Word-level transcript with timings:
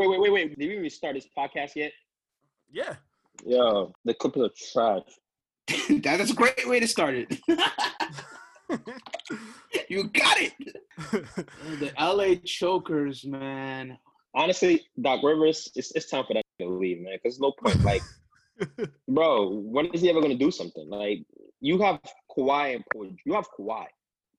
Wait, 0.00 0.08
wait, 0.08 0.18
wait, 0.18 0.32
wait. 0.32 0.58
Did 0.58 0.66
we 0.66 0.78
even 0.78 0.88
start 0.88 1.14
this 1.14 1.28
podcast 1.36 1.76
yet? 1.76 1.92
Yeah. 2.72 2.94
Yo, 3.44 3.92
the 4.06 4.14
Clippers 4.14 4.44
are 4.44 4.50
trash. 4.72 5.02
that 6.02 6.20
is 6.20 6.30
a 6.30 6.34
great 6.34 6.66
way 6.66 6.80
to 6.80 6.88
start 6.88 7.16
it. 7.16 7.38
you 9.90 10.04
got 10.04 10.38
it. 10.40 10.54
the 11.80 11.92
LA 12.00 12.36
Chokers, 12.46 13.26
man. 13.26 13.98
Honestly, 14.34 14.86
Doc 14.98 15.22
Rivers, 15.22 15.70
it's, 15.74 15.94
it's 15.94 16.08
time 16.08 16.24
for 16.26 16.32
that 16.32 16.46
to 16.60 16.68
leave, 16.68 17.02
man. 17.02 17.18
Because 17.22 17.38
no 17.38 17.52
point. 17.52 17.84
Like, 17.84 18.00
bro, 19.06 19.50
when 19.50 19.84
is 19.92 20.00
he 20.00 20.08
ever 20.08 20.22
gonna 20.22 20.34
do 20.34 20.50
something? 20.50 20.88
Like, 20.88 21.26
you 21.60 21.78
have 21.82 22.00
Kawhi 22.34 22.76
and 22.76 22.84
Paul. 22.90 23.10
You 23.26 23.34
have 23.34 23.48
Kawhi, 23.50 23.84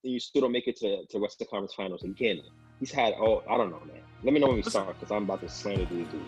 and 0.03 0.11
you 0.11 0.19
still 0.19 0.41
don't 0.41 0.53
make 0.53 0.67
it 0.67 0.77
to 0.77 1.05
to 1.05 1.19
Western 1.19 1.49
Conference 1.51 1.75
Finals 1.75 2.01
again. 2.01 2.41
He's 2.79 2.91
had 2.91 3.13
oh, 3.19 3.43
I 3.47 3.57
don't 3.57 3.69
know, 3.69 3.83
man. 3.85 4.01
Let 4.23 4.33
me 4.33 4.39
know 4.39 4.47
when 4.47 4.57
we 4.57 4.61
start 4.61 4.99
because 4.99 5.11
I'm 5.11 5.23
about 5.23 5.41
to 5.41 5.49
slander 5.49 5.85
these 5.85 6.05
dudes. 6.07 6.23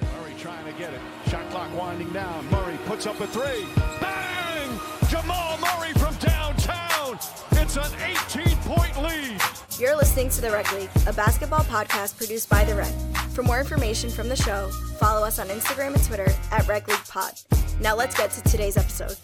Murray 0.00 0.34
trying 0.38 0.64
to 0.64 0.72
get 0.72 0.92
it. 0.92 1.00
Shot 1.28 1.48
clock 1.50 1.72
winding 1.76 2.12
down. 2.12 2.44
Murray 2.50 2.76
puts 2.86 3.06
up 3.06 3.20
a 3.20 3.26
three. 3.28 3.64
Bang! 4.00 4.80
Jamal 5.08 5.56
Murray 5.58 5.92
from 5.92 6.16
downtown. 6.16 7.18
It's 7.52 7.76
an 7.76 7.92
18 8.36 8.56
point 8.62 9.00
lead. 9.02 9.40
You're 9.78 9.96
listening 9.96 10.30
to 10.30 10.40
The 10.40 10.50
Rec 10.50 10.72
League, 10.72 10.90
a 11.06 11.12
basketball 11.12 11.62
podcast 11.64 12.16
produced 12.16 12.50
by 12.50 12.64
The 12.64 12.74
Rec. 12.74 12.92
For 13.34 13.44
more 13.44 13.60
information 13.60 14.10
from 14.10 14.28
the 14.28 14.36
show, 14.36 14.70
follow 14.98 15.24
us 15.24 15.38
on 15.38 15.46
Instagram 15.46 15.94
and 15.94 16.02
Twitter 16.02 16.28
at 16.50 16.66
Rec 16.66 16.88
League 16.88 17.04
Pod. 17.08 17.34
Now 17.80 17.94
let's 17.94 18.16
get 18.16 18.32
to 18.32 18.42
today's 18.42 18.76
episode. 18.76 19.16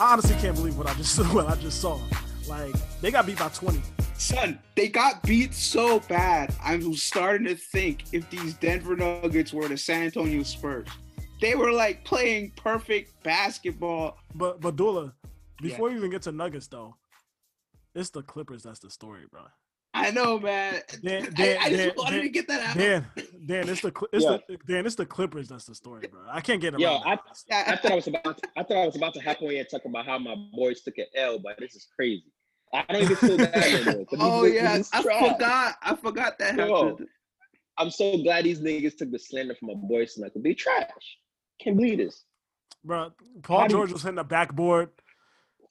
I 0.00 0.12
honestly 0.12 0.36
can't 0.36 0.54
believe 0.54 0.78
what 0.78 0.86
I 0.86 0.94
just 0.94 1.16
saw 1.16 1.24
what 1.34 1.48
I 1.48 1.56
just 1.56 1.80
saw. 1.80 1.98
Like 2.46 2.74
they 3.00 3.10
got 3.10 3.26
beat 3.26 3.38
by 3.38 3.48
20. 3.48 3.82
Son, 4.16 4.58
they 4.76 4.88
got 4.88 5.22
beat 5.22 5.52
so 5.54 6.00
bad. 6.00 6.54
I'm 6.62 6.94
starting 6.94 7.46
to 7.46 7.56
think 7.56 8.04
if 8.12 8.28
these 8.30 8.54
Denver 8.54 8.96
Nuggets 8.96 9.52
were 9.52 9.68
the 9.68 9.76
San 9.76 10.04
Antonio 10.04 10.42
Spurs, 10.42 10.88
they 11.40 11.54
were 11.54 11.72
like 11.72 12.04
playing 12.04 12.52
perfect 12.56 13.22
basketball. 13.22 14.18
But 14.34 14.60
but 14.60 14.76
Dula, 14.76 15.12
before 15.60 15.88
yeah. 15.88 15.94
you 15.94 15.98
even 15.98 16.10
get 16.10 16.22
to 16.22 16.32
Nuggets 16.32 16.68
though, 16.68 16.96
it's 17.94 18.10
the 18.10 18.22
Clippers 18.22 18.62
that's 18.62 18.78
the 18.78 18.90
story, 18.90 19.24
bro. 19.30 19.42
I 19.96 20.10
know, 20.10 20.40
man. 20.40 20.80
Dan, 21.04 21.32
Dan, 21.34 21.56
I, 21.60 21.64
I, 21.66 21.70
just 21.70 21.82
Dan, 21.82 21.92
wanted 21.96 22.22
to 22.22 22.28
get 22.28 22.48
that 22.48 22.68
out. 22.68 22.76
Dan, 22.76 23.06
Dan, 23.46 23.68
it's 23.68 23.80
the 23.80 23.92
it's 24.12 24.24
yeah. 24.24 24.38
the 24.48 24.58
Dan, 24.66 24.86
it's 24.86 24.96
the 24.96 25.06
Clippers 25.06 25.48
that's 25.48 25.66
the 25.66 25.74
story, 25.74 26.08
bro. 26.08 26.20
I 26.28 26.40
can't 26.40 26.60
get 26.60 26.74
it. 26.74 26.80
Yeah, 26.80 26.98
I, 27.04 27.18
I, 27.52 27.76
thought 27.76 27.92
I 27.92 27.94
was 27.94 28.08
about 28.08 28.38
to, 28.38 28.48
I 28.56 28.62
thought 28.64 28.76
I 28.76 28.86
was 28.86 28.96
about 28.96 29.14
to 29.14 29.20
hop 29.20 29.40
on 29.42 29.50
here 29.50 29.60
and 29.60 29.68
talk 29.68 29.84
about 29.84 30.06
how 30.06 30.18
my 30.18 30.34
boys 30.52 30.82
took 30.82 30.98
an 30.98 31.06
L, 31.14 31.38
but 31.38 31.58
this 31.58 31.76
is 31.76 31.86
crazy. 31.94 32.32
I 32.74 32.92
don't 32.92 33.02
even 33.02 33.16
feel 33.16 33.36
that 33.36 33.56
anymore. 33.56 34.04
oh 34.18 34.44
yeah, 34.44 34.82
I 34.92 35.02
forgot. 35.02 35.76
I 35.80 35.94
forgot 35.94 36.38
that 36.38 36.58
happened. 36.58 37.06
I'm 37.78 37.90
so 37.90 38.16
glad 38.18 38.44
these 38.44 38.60
niggas 38.60 38.96
took 38.96 39.10
the 39.10 39.18
slander 39.18 39.54
from 39.54 39.68
my 39.68 39.74
boys 39.74 40.14
tonight. 40.14 40.32
They 40.36 40.54
trash. 40.54 40.88
Can't 41.60 41.76
believe 41.76 41.98
this. 41.98 42.24
Bro, 42.84 43.12
Paul 43.42 43.68
George 43.68 43.92
was 43.92 44.02
hitting 44.02 44.16
the 44.16 44.24
backboard. 44.24 44.90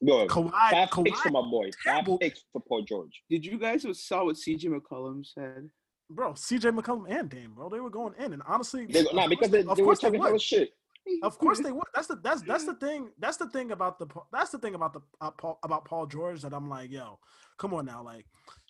Yo, 0.01 0.27
Kawhi, 0.27 0.51
five 0.51 0.89
Kawhi, 0.89 1.05
picks 1.05 1.21
for 1.21 1.29
my 1.29 1.41
boy. 1.41 1.69
Five 1.85 2.05
picks 2.19 2.43
for 2.51 2.61
Paul 2.61 2.83
George. 2.83 3.21
Did 3.29 3.45
you 3.45 3.57
guys 3.57 3.85
saw 3.99 4.25
what 4.25 4.35
CJ 4.35 4.65
McCollum 4.65 5.25
said? 5.25 5.69
Bro, 6.09 6.33
CJ 6.33 6.77
McCollum 6.77 7.05
and 7.09 7.29
Dame, 7.29 7.53
bro, 7.53 7.69
they 7.69 7.79
were 7.79 7.89
going 7.89 8.13
in, 8.19 8.33
and 8.33 8.41
honestly, 8.45 8.85
they, 8.85 9.05
nah, 9.13 9.27
because 9.27 9.49
they, 9.49 9.63
they, 9.63 9.73
they 9.75 9.83
were 9.83 9.95
talking 9.95 10.21
hella 10.21 10.39
shit. 10.39 10.73
Of 11.21 11.37
course 11.39 11.59
they 11.59 11.71
would. 11.71 11.83
That's 11.93 12.07
the 12.07 12.15
that's 12.15 12.41
that's 12.41 12.65
the 12.65 12.75
thing. 12.75 13.09
That's 13.19 13.37
the 13.37 13.49
thing 13.49 13.71
about 13.71 13.99
the 13.99 14.07
that's 14.31 14.51
the 14.51 14.59
thing 14.59 14.75
about 14.75 14.93
the 14.93 15.01
uh, 15.21 15.31
Paul, 15.31 15.59
about 15.63 15.85
Paul 15.85 16.05
George 16.07 16.41
that 16.41 16.53
I'm 16.53 16.69
like, 16.69 16.91
yo, 16.91 17.19
come 17.57 17.73
on 17.73 17.85
now, 17.85 18.03
like 18.03 18.25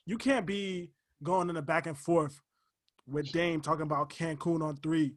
you 0.05 0.17
can't 0.17 0.45
be 0.45 0.91
going 1.21 1.49
in 1.49 1.55
the 1.55 1.61
back 1.61 1.87
and 1.87 1.97
forth 1.97 2.41
with 3.07 3.31
Dame 3.31 3.61
talking 3.61 3.83
about 3.83 4.09
Cancun 4.09 4.61
on 4.61 4.77
three, 4.77 5.15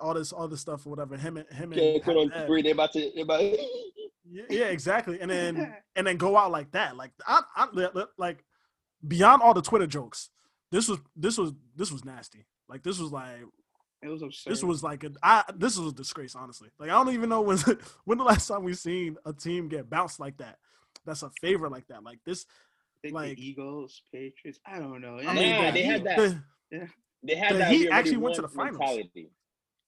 all 0.00 0.14
this 0.14 0.32
other 0.36 0.56
stuff 0.56 0.86
or 0.86 0.90
whatever. 0.90 1.16
Him 1.16 1.36
and 1.36 1.48
him 1.50 1.72
and 1.72 2.02
Cancun 2.02 2.32
on 2.32 2.46
three. 2.46 2.62
They 2.62 2.70
about 2.70 2.92
to 2.92 3.10
they 3.14 3.22
about. 3.22 3.42
yeah, 4.30 4.44
yeah, 4.50 4.66
exactly. 4.66 5.20
And 5.20 5.30
then 5.30 5.74
and 5.96 6.06
then 6.06 6.16
go 6.16 6.36
out 6.36 6.50
like 6.50 6.72
that, 6.72 6.96
like 6.96 7.12
I, 7.26 7.42
I 7.56 7.68
like 8.16 8.44
beyond 9.06 9.42
all 9.42 9.54
the 9.54 9.62
Twitter 9.62 9.86
jokes. 9.86 10.30
This 10.70 10.88
was 10.88 10.98
this 11.16 11.38
was 11.38 11.52
this 11.74 11.90
was 11.90 12.04
nasty. 12.04 12.46
Like 12.68 12.82
this 12.82 12.98
was 12.98 13.12
like 13.12 13.40
it 14.02 14.08
was 14.08 14.22
absurd. 14.22 14.50
This 14.50 14.62
was 14.62 14.82
like 14.82 15.04
a 15.04 15.10
I, 15.22 15.44
this 15.56 15.76
was 15.76 15.92
a 15.92 15.96
disgrace, 15.96 16.34
honestly. 16.34 16.68
Like 16.78 16.90
I 16.90 16.94
don't 16.94 17.14
even 17.14 17.28
know 17.28 17.40
when 17.40 17.58
when 18.04 18.18
the 18.18 18.24
last 18.24 18.46
time 18.46 18.64
we 18.64 18.74
seen 18.74 19.16
a 19.24 19.32
team 19.32 19.68
get 19.68 19.90
bounced 19.90 20.20
like 20.20 20.36
that. 20.38 20.56
That's 21.04 21.22
a 21.22 21.30
favor 21.40 21.68
like 21.68 21.86
that. 21.88 22.04
Like 22.04 22.18
this, 22.24 22.46
like 23.10 23.36
the 23.36 23.46
Eagles, 23.46 24.02
Patriots. 24.12 24.60
I 24.66 24.78
don't 24.78 25.00
know. 25.00 25.18
I 25.18 25.34
mean, 25.34 25.36
yeah, 25.36 25.70
they 25.70 25.82
had 25.82 26.04
that. 26.04 26.16
The, 26.16 26.42
yeah. 26.70 26.86
They 27.22 27.34
had 27.34 27.54
the 27.54 27.58
that. 27.58 27.72
He 27.72 27.88
actually 27.88 28.18
went 28.18 28.36
to 28.36 28.42
the 28.42 28.48
finals. 28.48 28.78
Mentality. 28.78 29.30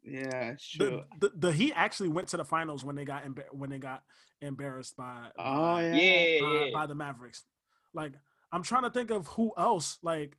Yeah, 0.03 0.54
sure. 0.59 1.04
The, 1.21 1.28
the, 1.28 1.32
the 1.37 1.53
Heat 1.53 1.75
actually 1.77 2.09
went 2.09 2.28
to 2.28 2.37
the 2.37 2.44
finals 2.44 2.84
when 2.84 2.97
they 2.97 3.04
got 3.04 3.25
embar- 3.25 3.53
when 3.53 3.71
they 3.71 3.78
got 3.78 4.03
embarrassed 4.41 4.97
by 4.97 5.28
oh 5.38 5.78
yeah, 5.78 5.92
yeah, 5.94 6.41
by, 6.41 6.71
by 6.72 6.87
the 6.87 6.94
Mavericks. 6.94 7.44
Like 7.92 8.12
I'm 8.50 8.62
trying 8.62 8.84
to 8.84 8.91
think 8.91 9.10
of 9.10 9.27
who 9.28 9.53
else. 9.59 9.98
Like 10.03 10.37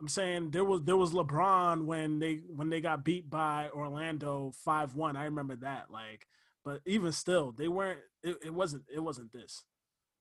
I'm 0.00 0.08
saying 0.08 0.50
there 0.50 0.64
was 0.64 0.82
there 0.82 0.96
was 0.96 1.12
LeBron 1.12 1.84
when 1.84 2.18
they 2.18 2.40
when 2.48 2.70
they 2.70 2.80
got 2.80 3.04
beat 3.04 3.28
by 3.28 3.68
Orlando 3.74 4.52
five 4.64 4.94
one. 4.94 5.16
I 5.16 5.24
remember 5.24 5.56
that. 5.56 5.90
Like, 5.90 6.26
but 6.64 6.80
even 6.86 7.12
still, 7.12 7.52
they 7.52 7.68
weren't. 7.68 8.00
It, 8.22 8.36
it 8.46 8.54
wasn't. 8.54 8.84
It 8.92 9.00
wasn't 9.00 9.32
this. 9.32 9.64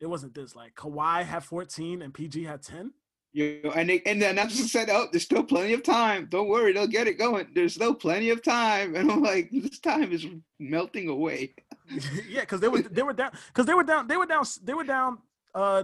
It 0.02 0.08
wasn't 0.08 0.34
this. 0.34 0.56
Like 0.56 0.76
Kawhi 0.76 1.24
had 1.24 1.44
14 1.44 2.02
and 2.02 2.14
PG 2.14 2.44
had 2.44 2.62
10. 2.62 2.92
You 3.32 3.72
and 3.76 3.90
they, 3.90 4.02
and 4.06 4.20
then 4.22 4.36
that's 4.36 4.58
just 4.58 4.72
said, 4.72 4.90
oh, 4.90 5.08
there's 5.12 5.24
still 5.24 5.44
plenty 5.44 5.74
of 5.74 5.84
time. 5.84 6.28
Don't 6.32 6.50
worry, 6.50 6.74
they'll 6.74 6.88
get 6.88 7.08
it 7.08 7.20
going. 7.20 7.48
There's 7.54 7.76
still 7.76 7.94
plenty 7.94 8.32
of 8.32 8.42
time, 8.42 8.96
and 8.96 9.12
I'm 9.12 9.22
like, 9.22 9.50
this 9.52 9.80
time 9.80 10.12
is 10.12 10.26
melting 10.60 11.10
away. 11.10 11.54
yeah, 12.28 12.42
because 12.42 12.60
they 12.60 12.68
were 12.68 12.82
they 12.82 13.04
were 13.04 13.14
down 13.14 13.32
because 13.48 13.66
they 13.66 13.76
were 13.76 13.84
down 13.84 14.08
they 14.08 14.18
were 14.18 14.26
down 14.26 14.46
they 14.64 14.74
were 14.74 14.84
down 14.84 15.20
uh 15.54 15.84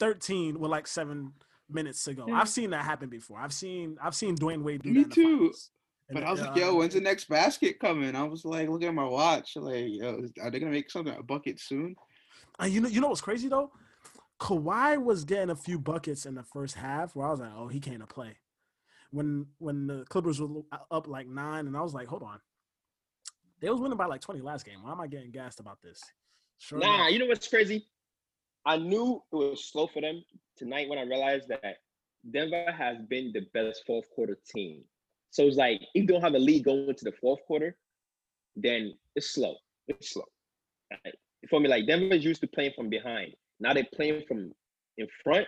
13 0.00 0.58
with 0.58 0.70
like 0.70 0.86
seven 0.86 1.32
minutes 1.72 2.06
ago. 2.06 2.24
Yeah. 2.28 2.40
I've 2.40 2.48
seen 2.48 2.70
that 2.70 2.84
happen 2.84 3.08
before. 3.08 3.38
I've 3.38 3.52
seen 3.52 3.96
I've 4.02 4.14
seen 4.14 4.36
Dwyane 4.36 4.62
Wade 4.62 4.82
do 4.82 4.90
Me 4.90 5.02
that. 5.04 5.12
too. 5.12 5.52
But 6.12 6.24
I 6.24 6.32
was 6.32 6.40
uh, 6.40 6.46
like, 6.46 6.56
yo, 6.56 6.74
when's 6.74 6.94
the 6.94 7.00
next 7.00 7.28
basket 7.28 7.78
coming? 7.78 8.16
I 8.16 8.24
was 8.24 8.44
like, 8.44 8.68
look 8.68 8.82
at 8.82 8.92
my 8.92 9.04
watch. 9.04 9.56
Like, 9.56 9.86
yo, 9.88 10.26
are 10.42 10.50
they 10.50 10.58
gonna 10.58 10.72
make 10.72 10.90
something 10.90 11.14
a 11.16 11.22
bucket 11.22 11.60
soon? 11.60 11.94
Uh, 12.60 12.66
you 12.66 12.80
know, 12.80 12.88
you 12.88 13.00
know 13.00 13.08
what's 13.08 13.20
crazy 13.20 13.48
though? 13.48 13.70
Kawhi 14.40 15.02
was 15.02 15.24
getting 15.24 15.50
a 15.50 15.56
few 15.56 15.78
buckets 15.78 16.26
in 16.26 16.34
the 16.34 16.42
first 16.42 16.74
half 16.74 17.14
where 17.14 17.26
I 17.26 17.30
was 17.30 17.40
like, 17.40 17.52
oh, 17.54 17.68
he 17.68 17.78
can't 17.78 18.06
play. 18.08 18.36
When 19.12 19.46
when 19.58 19.86
the 19.86 20.04
Clippers 20.08 20.40
were 20.40 20.62
up 20.90 21.06
like 21.06 21.28
nine, 21.28 21.66
and 21.66 21.76
I 21.76 21.82
was 21.82 21.94
like, 21.94 22.08
hold 22.08 22.22
on, 22.22 22.40
they 23.60 23.68
was 23.68 23.80
winning 23.80 23.98
by 23.98 24.06
like 24.06 24.20
twenty 24.20 24.40
last 24.40 24.64
game. 24.64 24.82
Why 24.82 24.92
am 24.92 25.00
I 25.00 25.06
getting 25.06 25.30
gassed 25.30 25.60
about 25.60 25.82
this? 25.82 26.00
Sure 26.58 26.78
nah, 26.78 26.94
enough. 26.94 27.12
you 27.12 27.18
know 27.18 27.26
what's 27.26 27.48
crazy? 27.48 27.86
I 28.66 28.76
knew 28.76 29.22
it 29.32 29.36
was 29.36 29.64
slow 29.70 29.86
for 29.86 30.02
them 30.02 30.22
tonight 30.56 30.88
when 30.88 30.98
I 30.98 31.02
realized 31.02 31.48
that 31.48 31.76
Denver 32.30 32.70
has 32.76 32.98
been 33.08 33.32
the 33.32 33.46
best 33.54 33.82
fourth 33.86 34.04
quarter 34.14 34.38
team. 34.54 34.82
So 35.30 35.44
it's 35.44 35.56
like 35.56 35.80
if 35.94 36.02
you 36.02 36.06
don't 36.06 36.20
have 36.20 36.34
a 36.34 36.38
lead 36.38 36.64
going 36.64 36.88
into 36.88 37.04
the 37.04 37.12
fourth 37.20 37.40
quarter, 37.46 37.76
then 38.56 38.94
it's 39.16 39.34
slow. 39.34 39.54
It's 39.88 40.12
slow. 40.12 40.24
Right? 40.90 41.14
For 41.48 41.60
me, 41.60 41.68
like 41.68 41.86
Denver 41.86 42.14
is 42.14 42.24
used 42.24 42.40
to 42.42 42.46
playing 42.46 42.72
from 42.76 42.90
behind. 42.90 43.32
Now 43.60 43.72
they're 43.72 43.86
playing 43.94 44.24
from 44.28 44.52
in 44.98 45.06
front. 45.24 45.46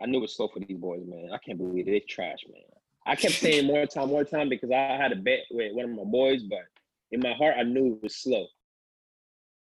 I 0.00 0.06
knew 0.06 0.18
it 0.18 0.22
was 0.22 0.36
slow 0.36 0.48
for 0.48 0.60
these 0.60 0.78
boys, 0.78 1.02
man. 1.06 1.30
I 1.32 1.38
can't 1.38 1.58
believe 1.58 1.86
it. 1.86 1.90
They're 1.92 2.00
trash, 2.08 2.38
man. 2.50 2.62
I 3.06 3.14
kept 3.14 3.34
saying 3.34 3.66
more 3.72 3.86
time, 3.86 4.08
more 4.08 4.24
time 4.24 4.48
because 4.48 4.70
I 4.70 4.96
had 4.96 5.12
a 5.12 5.16
bet 5.16 5.40
with 5.50 5.72
one 5.72 5.84
of 5.84 5.90
my 5.90 6.04
boys, 6.04 6.42
but 6.42 6.64
in 7.12 7.20
my 7.20 7.32
heart, 7.34 7.54
I 7.58 7.62
knew 7.62 7.94
it 7.94 8.02
was 8.02 8.16
slow. 8.16 8.46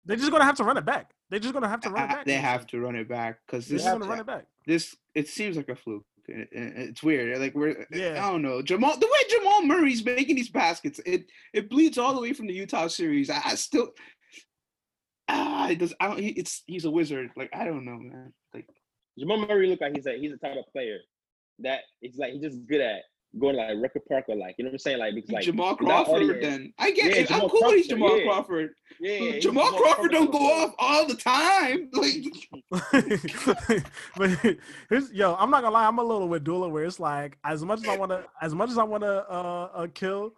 They're 0.06 0.18
just 0.18 0.32
gonna 0.32 0.46
have 0.46 0.58
to 0.58 0.64
run 0.64 0.78
it 0.78 0.86
back. 0.86 1.15
They're 1.30 1.40
just 1.40 1.54
gonna 1.54 1.70
have 1.70 1.82
to 1.82 1.90
run 1.90 2.04
it 2.04 2.10
back. 2.10 2.26
They 2.26 2.34
have 2.34 2.68
to 2.68 2.80
run 2.80 2.96
it 2.96 3.10
back 3.10 3.40
because 3.46 3.68
this 3.68 3.82
is 3.82 3.88
gonna 3.88 4.06
run 4.06 4.20
it 4.20 4.28
back. 4.28 4.46
This 4.68 4.96
it 5.16 5.28
seems 5.28 5.58
like 5.58 5.70
a 5.70 5.76
fluke. 5.76 6.06
it's 6.28 7.04
weird. 7.04 7.40
Like 7.40 7.56
we're 7.56 7.86
yeah. 7.92 8.26
I 8.26 8.32
don't 8.32 8.42
know 8.42 8.62
Jamal. 8.62 8.98
The 8.98 9.08
way 9.08 9.30
Jamal 9.30 9.64
Murray's 9.64 10.06
making 10.06 10.36
these 10.36 10.50
baskets, 10.50 11.00
it 11.06 11.26
it 11.54 11.70
bleeds 11.70 11.98
all 11.98 12.14
the 12.14 12.22
way 12.22 12.34
from 12.34 12.48
the 12.48 12.54
Utah 12.54 12.88
series. 12.88 13.30
I, 13.30 13.42
I 13.44 13.56
still 13.56 13.90
ah, 15.28 15.70
it 15.70 15.80
does. 15.80 15.94
I 16.00 16.08
don't. 16.08 16.20
He, 16.20 16.30
it's 16.30 16.64
he's 16.66 16.86
a 16.86 16.92
wizard. 16.92 17.32
Like 17.36 17.50
I 17.54 17.66
don't 17.66 17.86
know, 17.86 17.98
man. 17.98 18.34
Like 18.54 18.68
Jamal 19.18 19.46
Murray 19.46 19.68
look 19.68 19.82
like 19.82 19.96
he's 19.96 20.06
a 20.06 20.18
he's 20.18 20.32
a 20.32 20.38
type 20.38 20.58
of 20.58 20.72
player 20.72 21.00
that 21.60 21.82
it's 22.02 22.18
like 22.18 22.34
he's 22.34 22.42
just 22.42 22.66
good 22.68 22.82
at 22.82 23.02
going 23.40 23.56
like 23.56 23.78
Rucker 23.82 24.02
Park 24.08 24.26
or 24.30 24.36
like 24.36 24.56
you 24.58 24.66
know 24.66 24.70
what 24.70 24.76
I'm 24.76 24.80
saying? 24.80 25.00
Like 25.00 25.16
because 25.16 25.32
like 25.32 25.44
Jamal 25.44 25.76
Crawford 25.76 26.42
then. 26.42 26.74
I 26.78 26.92
get 26.92 27.06
yeah, 27.06 27.22
it. 27.22 27.28
Jamal 27.28 27.44
I'm 27.44 27.50
cool 27.50 27.60
Crawford, 27.60 27.78
with 27.78 27.88
Jamal 27.90 28.18
yeah. 28.18 28.24
Crawford. 28.24 28.70
Yeah, 29.00 29.40
Jamal, 29.40 29.40
Jamal 29.42 29.72
Crawford, 29.74 30.12
don't 30.12 30.32
go 30.32 30.38
off 30.38 30.76
all 30.80 31.06
the 31.06 31.16
time. 31.16 31.90
Like 31.96 32.24
but 34.18 34.30
here's 34.90 35.12
yo 35.12 35.36
I'm 35.36 35.50
not 35.50 35.62
gonna 35.62 35.74
lie 35.74 35.88
I'm 35.88 35.98
a 35.98 36.04
little 36.04 36.28
with 36.28 36.44
Dula 36.44 36.70
where 36.70 36.84
it's 36.84 37.00
like 37.00 37.38
as 37.44 37.64
much 37.64 37.80
as 37.80 37.88
I 37.88 37.98
want 37.98 38.12
to 38.12 38.24
as 38.42 38.54
much 38.54 38.70
as 38.70 38.78
I 38.78 38.84
want 38.84 39.04
to 39.04 39.30
uh, 39.30 39.70
uh, 39.74 39.88
kill 39.94 40.34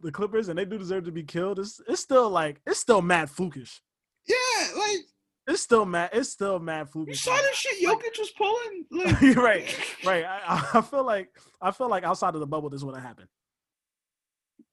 the 0.00 0.10
Clippers 0.10 0.48
and 0.48 0.58
they 0.58 0.64
do 0.64 0.78
deserve 0.78 1.04
to 1.04 1.12
be 1.12 1.22
killed 1.22 1.58
it's 1.58 1.80
it's 1.88 2.00
still 2.00 2.30
like 2.30 2.60
it's 2.66 2.80
still 2.80 3.02
mad 3.02 3.28
flukish. 3.28 3.80
Yeah 4.26 4.78
like 4.78 5.00
it's 5.48 5.62
still 5.62 5.86
mad. 5.86 6.10
It's 6.12 6.28
still 6.28 6.58
mad 6.58 6.90
fluky. 6.90 7.12
You 7.12 7.16
saw 7.16 7.34
this 7.36 7.56
shit 7.56 7.82
Jokic 7.82 8.18
was 8.18 8.30
pulling. 8.36 8.84
Like, 8.90 9.36
right, 9.36 9.94
right. 10.04 10.24
I, 10.24 10.68
I 10.74 10.80
feel 10.82 11.04
like 11.04 11.30
I 11.60 11.70
feel 11.70 11.88
like 11.88 12.04
outside 12.04 12.34
of 12.34 12.40
the 12.40 12.46
bubble, 12.46 12.68
this 12.68 12.84
would 12.84 12.94
have 12.94 13.04
happened. 13.04 13.28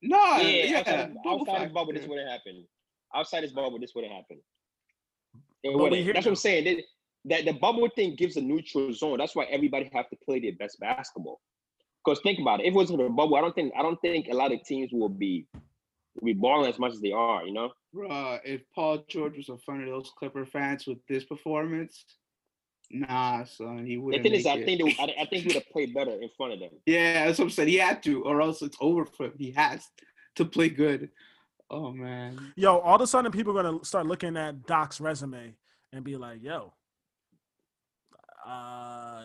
No, 0.02 0.18
Yeah, 0.38 0.48
yeah, 0.66 0.80
outside, 0.80 1.00
of, 1.00 1.16
bubble 1.24 1.42
outside 1.42 1.54
of 1.54 1.58
factor. 1.60 1.74
bubble, 1.74 1.94
this 1.94 2.08
wouldn't 2.08 2.30
happen. 2.30 2.66
Outside 3.16 3.44
this 3.44 3.54
bubble, 3.54 3.80
this 3.80 3.94
wouldn't 3.96 4.14
happen. 4.14 4.38
It 5.64 5.72
But 5.72 5.78
wouldn't. 5.78 6.06
That's 6.14 6.26
what. 6.26 6.32
I'm 6.32 6.36
saying. 6.36 6.66
That, 6.66 6.84
that 7.26 7.46
the 7.46 7.54
bubble 7.54 7.90
thing 7.96 8.16
gives 8.16 8.36
a 8.36 8.42
neutral 8.42 8.94
zone. 8.94 9.18
That's 9.18 9.36
why 9.36 9.46
everybody 9.46 9.90
have 9.94 10.10
to 10.10 10.18
play 10.26 10.40
their 10.42 10.54
best 10.60 10.80
basketball. 10.80 11.40
Because 12.04 12.20
think 12.22 12.40
about 12.40 12.60
it. 12.60 12.68
If 12.68 12.74
it 12.74 12.76
wasn't 12.76 13.02
a 13.02 13.10
bubble, 13.10 13.36
I 13.38 13.42
don't 13.42 13.56
think 13.56 13.74
I 13.78 13.82
don't 13.82 14.00
think 14.02 14.28
a 14.30 14.36
lot 14.36 14.52
of 14.52 14.62
teams 14.64 14.92
will 14.92 15.10
be 15.10 15.48
will 15.54 15.62
be 16.24 16.34
balling 16.34 16.70
as 16.70 16.80
much 16.80 16.94
as 16.94 17.02
they 17.02 17.12
are. 17.12 17.46
You 17.46 17.54
know. 17.54 17.72
Bruh, 17.94 18.40
if 18.44 18.62
Paul 18.74 19.04
George 19.08 19.38
was 19.38 19.50
in 19.50 19.58
front 19.58 19.84
of 19.84 19.90
those 19.90 20.12
Clipper 20.18 20.46
fans 20.46 20.86
with 20.86 20.98
this 21.08 21.24
performance, 21.24 22.06
nah, 22.92 23.44
son, 23.44 23.86
he 23.86 23.98
wouldn't. 23.98 24.24
The 24.24 24.30
thing 24.30 24.40
is, 24.40 24.46
make 24.46 24.62
I 24.62 24.66
think 24.66 24.98
they, 24.98 25.04
I, 25.04 25.24
I 25.24 25.26
think 25.30 25.44
he 25.44 25.48
would 25.48 25.56
have 25.56 25.70
played 25.70 25.94
better 25.94 26.12
in 26.12 26.30
front 26.36 26.54
of 26.54 26.60
them. 26.60 26.72
Yeah, 26.86 27.26
that's 27.26 27.40
what 27.40 27.46
I'm 27.46 27.52
saying. 27.52 27.70
He 27.70 27.78
had 27.78 28.04
to, 28.04 28.24
or 28.24 28.42
else 28.42 28.62
it's 28.62 28.78
over 28.82 29.06
for 29.06 29.26
him. 29.26 29.34
He 29.38 29.52
has 29.52 29.88
to 30.36 30.46
play 30.46 30.70
good. 30.70 31.10
Oh 31.70 31.92
man. 31.92 32.54
Yo, 32.56 32.78
all 32.78 32.96
of 32.96 33.02
a 33.02 33.08
sudden, 33.08 33.32
people 33.32 33.58
are 33.58 33.64
gonna 33.64 33.84
start 33.84 34.06
looking 34.06 34.38
at 34.38 34.66
Doc's 34.68 35.02
resume 35.02 35.56
and 35.94 36.04
be 36.04 36.16
like, 36.16 36.44
"Yo, 36.44 36.74
uh, 38.46 39.24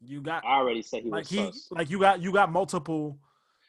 you 0.00 0.20
got 0.20 0.44
I 0.44 0.56
already 0.56 0.82
said 0.82 1.04
he 1.04 1.10
like 1.10 1.22
was 1.22 1.28
he 1.30 1.36
sus. 1.36 1.68
like 1.70 1.90
you 1.90 1.98
got 1.98 2.20
you 2.20 2.32
got 2.32 2.50
multiple 2.50 3.18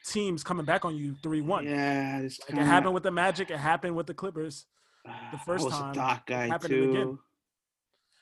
teams 0.08 0.44
coming 0.44 0.66
back 0.66 0.86
on 0.86 0.96
you 0.96 1.16
three 1.22 1.42
one. 1.42 1.66
Yeah, 1.66 2.20
it's 2.20 2.40
Like 2.50 2.60
it 2.60 2.66
happened 2.66 2.94
with 2.94 3.04
the 3.04 3.12
Magic. 3.12 3.52
It 3.52 3.58
happened 3.58 3.96
with 3.96 4.08
the 4.08 4.14
Clippers. 4.14 4.66
Ah, 5.08 5.30
the 5.32 5.38
first 5.40 5.64
I 5.64 5.66
was 5.66 5.74
time, 5.74 5.92
a 5.92 5.94
Doc 5.94 6.26
guy 6.26 6.48
happened 6.48 6.70
too. 6.70 6.90
again. 6.92 7.20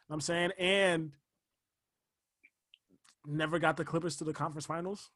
I'm 0.10 0.22
saying, 0.22 0.52
and 0.60 1.12
never 3.26 3.60
got 3.60 3.78
the 3.78 3.86
Clippers 3.86 4.16
to 4.18 4.24
the 4.24 4.34
conference 4.34 4.66
finals 4.66 5.10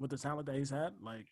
with 0.00 0.10
the 0.10 0.18
talent 0.18 0.46
that 0.46 0.56
he's 0.56 0.70
had. 0.70 0.94
Like, 1.00 1.26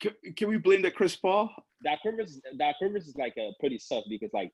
Can, 0.00 0.12
can 0.36 0.48
we 0.48 0.58
blame 0.58 0.82
the 0.82 0.90
Chris 0.90 1.14
Paul? 1.16 1.50
Doc 1.84 2.00
Rivers, 2.04 2.40
Doc 2.58 2.76
Rivers 2.80 3.06
is 3.06 3.16
like 3.16 3.34
a 3.38 3.52
pretty 3.60 3.78
sus 3.78 4.04
because 4.08 4.30
like 4.34 4.52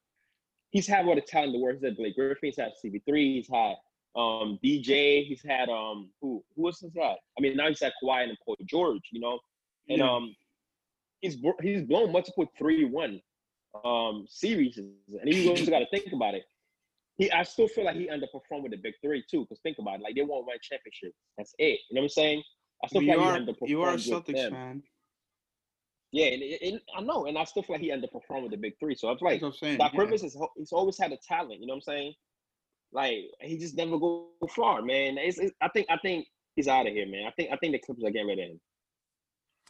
he's 0.71 0.87
had 0.87 1.07
all 1.07 1.15
the 1.15 1.21
talent 1.23 1.49
in 1.49 1.61
the 1.61 1.65
world. 1.65 1.77
He's 1.81 1.85
had 1.89 1.97
Blake 1.97 2.15
Griffin, 2.15 2.37
he's 2.43 2.57
had 2.57 2.73
CP3, 2.85 3.37
he's 3.37 3.49
had 3.53 3.75
um 4.17 4.59
DJ, 4.65 5.27
he's 5.27 5.43
had 5.43 5.69
um 5.69 6.11
who 6.21 6.43
who 6.57 6.67
else 6.67 6.81
has 6.81 6.93
that? 6.95 7.17
I 7.39 7.41
mean 7.41 7.57
now 7.57 7.69
he's 7.69 7.81
had 7.81 7.93
Kawhi 8.03 8.25
and 8.25 8.37
Paul 8.45 8.57
George, 8.65 9.03
you 9.13 9.21
know, 9.21 9.39
and 9.89 9.99
Yeah. 9.99 10.11
um 10.11 10.35
he's 11.21 11.37
he's 11.63 11.83
blown 11.83 12.13
multiple 12.13 12.47
three 12.59 12.85
one 12.85 13.21
um 13.85 14.25
series, 14.29 14.79
and 14.79 14.95
you 15.25 15.51
also 15.51 15.71
got 15.71 15.81
to 15.81 15.87
think 15.91 16.13
about 16.13 16.35
it. 16.35 16.45
He, 17.19 17.31
I 17.31 17.43
still 17.45 17.69
feel 17.69 17.85
like 17.85 17.97
he 17.97 18.09
underperformed 18.09 18.63
with 18.63 18.73
the 18.73 18.79
big 18.79 18.95
three 19.03 19.25
too. 19.31 19.43
Because 19.43 19.61
think 19.63 19.79
about 19.79 19.97
it, 19.97 20.03
like 20.03 20.15
they 20.15 20.23
won 20.23 20.45
one 20.45 20.57
championship. 20.63 21.13
That's 21.37 21.55
it. 21.59 21.81
You 21.91 21.95
know 21.95 22.01
what 22.01 22.05
I'm 22.05 22.09
saying? 22.11 22.43
I 22.85 22.89
still 22.89 23.01
feel 23.01 23.19
like 23.19 23.19
are 23.19 23.39
he 23.39 23.45
underperformed 23.45 23.69
you 23.69 23.83
are 23.83 23.91
a 23.91 23.97
Celtics 23.97 24.51
fan. 24.51 24.83
Yeah, 26.13 26.27
and, 26.27 26.43
and 26.43 26.81
I 26.97 27.01
know, 27.01 27.27
and 27.27 27.37
I 27.37 27.45
still 27.45 27.63
feel 27.63 27.75
like 27.75 27.83
he 27.83 27.91
underperformed 27.91 28.43
with 28.43 28.53
the 28.53 28.57
big 28.57 28.79
three. 28.79 28.95
So 28.95 29.09
I'm 29.09 29.19
like, 29.21 29.41
That's 29.41 29.43
what 29.43 29.49
I'm 29.49 29.55
saying. 29.55 29.79
Doc 29.79 29.93
yeah. 29.95 30.01
Rivers 30.01 30.23
is 30.23 30.37
he's 30.57 30.73
always 30.73 30.99
had 30.99 31.13
a 31.13 31.19
talent. 31.27 31.61
You 31.61 31.67
know 31.67 31.75
what 31.75 31.77
I'm 31.89 31.95
saying? 31.95 32.15
Like 32.93 33.25
he 33.41 33.59
just 33.59 33.77
never 33.77 33.99
go 33.99 34.29
far, 34.55 34.83
man. 34.83 35.19
It's, 35.19 35.39
it's, 35.39 35.55
I 35.61 35.69
think 35.69 35.87
I 35.91 35.97
think 35.99 36.27
he's 36.55 36.69
out 36.69 36.87
of 36.87 36.93
here, 36.93 37.07
man. 37.07 37.27
I 37.27 37.31
think 37.33 37.51
I 37.53 37.57
think 37.57 37.73
the 37.73 37.79
Clippers 37.79 38.05
are 38.05 38.11
getting 38.11 38.29
rid 38.29 38.39
of 38.39 38.45
him. 38.51 38.61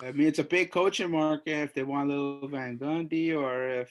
I 0.02 0.12
mean, 0.12 0.26
it's 0.26 0.38
a 0.38 0.44
big 0.44 0.70
coaching 0.70 1.10
market 1.10 1.62
if 1.62 1.74
they 1.74 1.82
want 1.82 2.10
a 2.10 2.14
little 2.14 2.48
Van 2.48 2.78
Gundy 2.78 3.34
or 3.34 3.80
if 3.80 3.90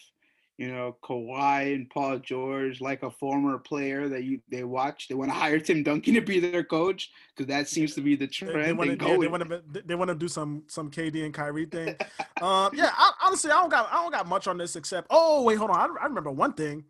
you 0.57 0.71
know 0.71 0.95
Kawhi 1.03 1.73
and 1.73 1.89
Paul 1.89 2.19
George, 2.19 2.79
like 2.79 3.03
a 3.03 3.09
former 3.09 3.57
player 3.57 4.07
that 4.09 4.23
you 4.23 4.39
they 4.49 4.63
watch, 4.63 5.07
they 5.07 5.15
want 5.15 5.31
to 5.31 5.35
hire 5.35 5.59
Tim 5.59 5.81
Duncan 5.83 6.13
to 6.13 6.21
be 6.21 6.39
their 6.39 6.63
coach 6.63 7.11
because 7.35 7.47
that 7.47 7.67
seems 7.67 7.95
to 7.95 8.01
be 8.01 8.15
the 8.15 8.27
trend. 8.27 8.63
they 8.63 8.73
want 8.73 8.99
to 8.99 9.05
yeah, 9.05 9.17
they 9.17 9.27
want 9.27 9.49
to 9.49 9.81
they 9.83 9.95
want 9.95 10.09
to 10.09 10.15
do 10.15 10.27
some 10.27 10.63
some 10.67 10.91
KD 10.91 11.25
and 11.25 11.33
Kyrie 11.33 11.65
thing. 11.71 11.95
um, 12.41 12.69
yeah, 12.73 12.91
I, 12.95 13.11
honestly, 13.23 13.51
I 13.51 13.59
don't 13.59 13.69
got 13.69 13.91
I 13.91 13.95
don't 13.95 14.11
got 14.11 14.27
much 14.27 14.47
on 14.47 14.57
this 14.57 14.75
except. 14.75 15.07
Oh 15.09 15.41
wait, 15.41 15.57
hold 15.57 15.71
on. 15.71 15.77
I, 15.77 16.03
I 16.03 16.05
remember 16.05 16.31
one 16.31 16.53
thing. 16.53 16.85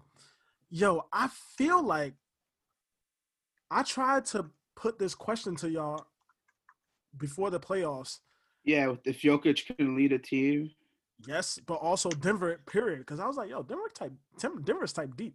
Yo, 0.70 1.06
I 1.14 1.30
feel 1.58 1.82
like 1.82 2.16
I 3.72 3.84
tried 3.84 4.26
to 4.28 4.46
put 4.76 5.00
this 5.00 5.16
question 5.16 5.56
to 5.58 5.70
y'all 5.70 6.06
before 7.18 7.50
the 7.50 7.60
playoffs. 7.60 8.20
yeah, 8.64 8.94
if 9.06 9.22
Jokic 9.22 9.76
can 9.78 9.96
lead 9.96 10.12
a 10.14 10.20
team, 10.20 10.72
Yes, 11.26 11.58
but 11.66 11.76
also 11.76 12.10
Denver. 12.10 12.60
Period. 12.68 13.00
Because 13.00 13.22
I 13.22 13.26
was 13.26 13.38
like, 13.38 13.50
yo, 13.50 13.64
Denver 13.64 13.88
type. 13.94 14.12
Tim- 14.38 14.62
Denver's 14.64 14.92
type 14.92 15.16
deep. 15.16 15.34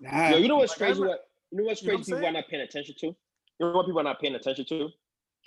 nah, 0.00 0.28
Yo, 0.30 0.36
you 0.36 0.46
know 0.46 0.58
what's 0.58 0.70
like, 0.80 0.90
crazy? 0.90 1.00
What 1.00 1.28
you 1.50 1.58
know 1.58 1.64
what's 1.64 1.82
You 1.82 1.88
know 1.88 1.96
crazy? 1.96 2.12
what 2.12 2.18
I'm 2.18 2.22
people 2.22 2.28
are 2.28 2.32
not 2.42 2.48
paying 2.48 2.62
attention 2.62 2.94
to. 3.00 3.06
You 3.06 3.16
know 3.58 3.72
what 3.72 3.86
people 3.86 4.00
are 4.00 4.04
not 4.04 4.20
paying 4.20 4.36
attention 4.36 4.64
to 4.66 4.88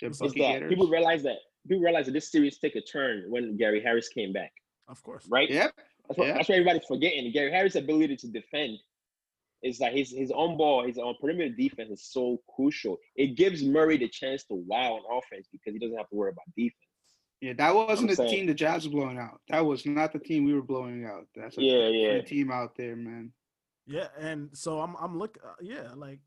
Is 0.02 0.20
is 0.20 0.32
that 0.32 0.34
getters. 0.34 0.68
people 0.68 0.86
realize 0.88 1.22
that 1.22 1.36
people 1.66 1.82
realize 1.82 2.06
that 2.06 2.12
this 2.12 2.30
series 2.30 2.58
take 2.58 2.76
a 2.76 2.82
turn 2.82 3.24
when 3.30 3.56
Gary 3.56 3.82
Harris 3.82 4.08
came 4.10 4.34
back, 4.34 4.52
Of 4.86 5.02
course. 5.02 5.26
right? 5.30 5.48
Yep. 5.48 5.72
That's 6.08 6.18
what, 6.18 6.26
Yeah. 6.28 6.34
that's 6.34 6.48
what 6.50 6.54
everybody's 6.56 6.84
forgetting. 6.86 7.32
Gary 7.32 7.50
Harris' 7.50 7.76
ability 7.76 8.16
to 8.16 8.28
defend 8.28 8.78
is 9.62 9.80
like 9.80 9.92
his 9.94 10.10
his 10.10 10.30
own 10.30 10.56
ball, 10.56 10.86
his 10.86 10.98
own 10.98 11.14
perimeter 11.20 11.54
defense 11.54 11.90
is 11.90 12.04
so 12.10 12.40
crucial. 12.54 12.98
It 13.16 13.36
gives 13.36 13.62
Murray 13.64 13.96
the 13.98 14.08
chance 14.08 14.44
to 14.44 14.54
wow 14.54 14.94
on 14.94 15.18
offense 15.18 15.48
because 15.52 15.72
he 15.74 15.78
doesn't 15.78 15.96
have 15.96 16.08
to 16.08 16.14
worry 16.16 16.30
about 16.30 16.44
defense. 16.56 16.74
Yeah, 17.40 17.54
that 17.54 17.74
wasn't 17.74 18.10
the 18.10 18.16
saying. 18.16 18.30
team 18.30 18.46
the 18.46 18.54
Jazz 18.54 18.86
were 18.86 18.92
blowing 18.92 19.18
out. 19.18 19.40
That 19.48 19.64
was 19.64 19.86
not 19.86 20.12
the 20.12 20.18
team 20.18 20.44
we 20.44 20.52
were 20.54 20.62
blowing 20.62 21.06
out. 21.06 21.26
That's 21.34 21.56
a 21.56 21.62
Yeah, 21.62 21.88
yeah. 21.88 22.20
team 22.22 22.50
out 22.50 22.76
there, 22.76 22.96
man. 22.96 23.32
Yeah, 23.86 24.08
and 24.18 24.50
so 24.52 24.80
I'm 24.80 24.94
I'm 25.00 25.18
look 25.18 25.38
uh, 25.44 25.54
yeah, 25.60 25.88
like 25.96 26.20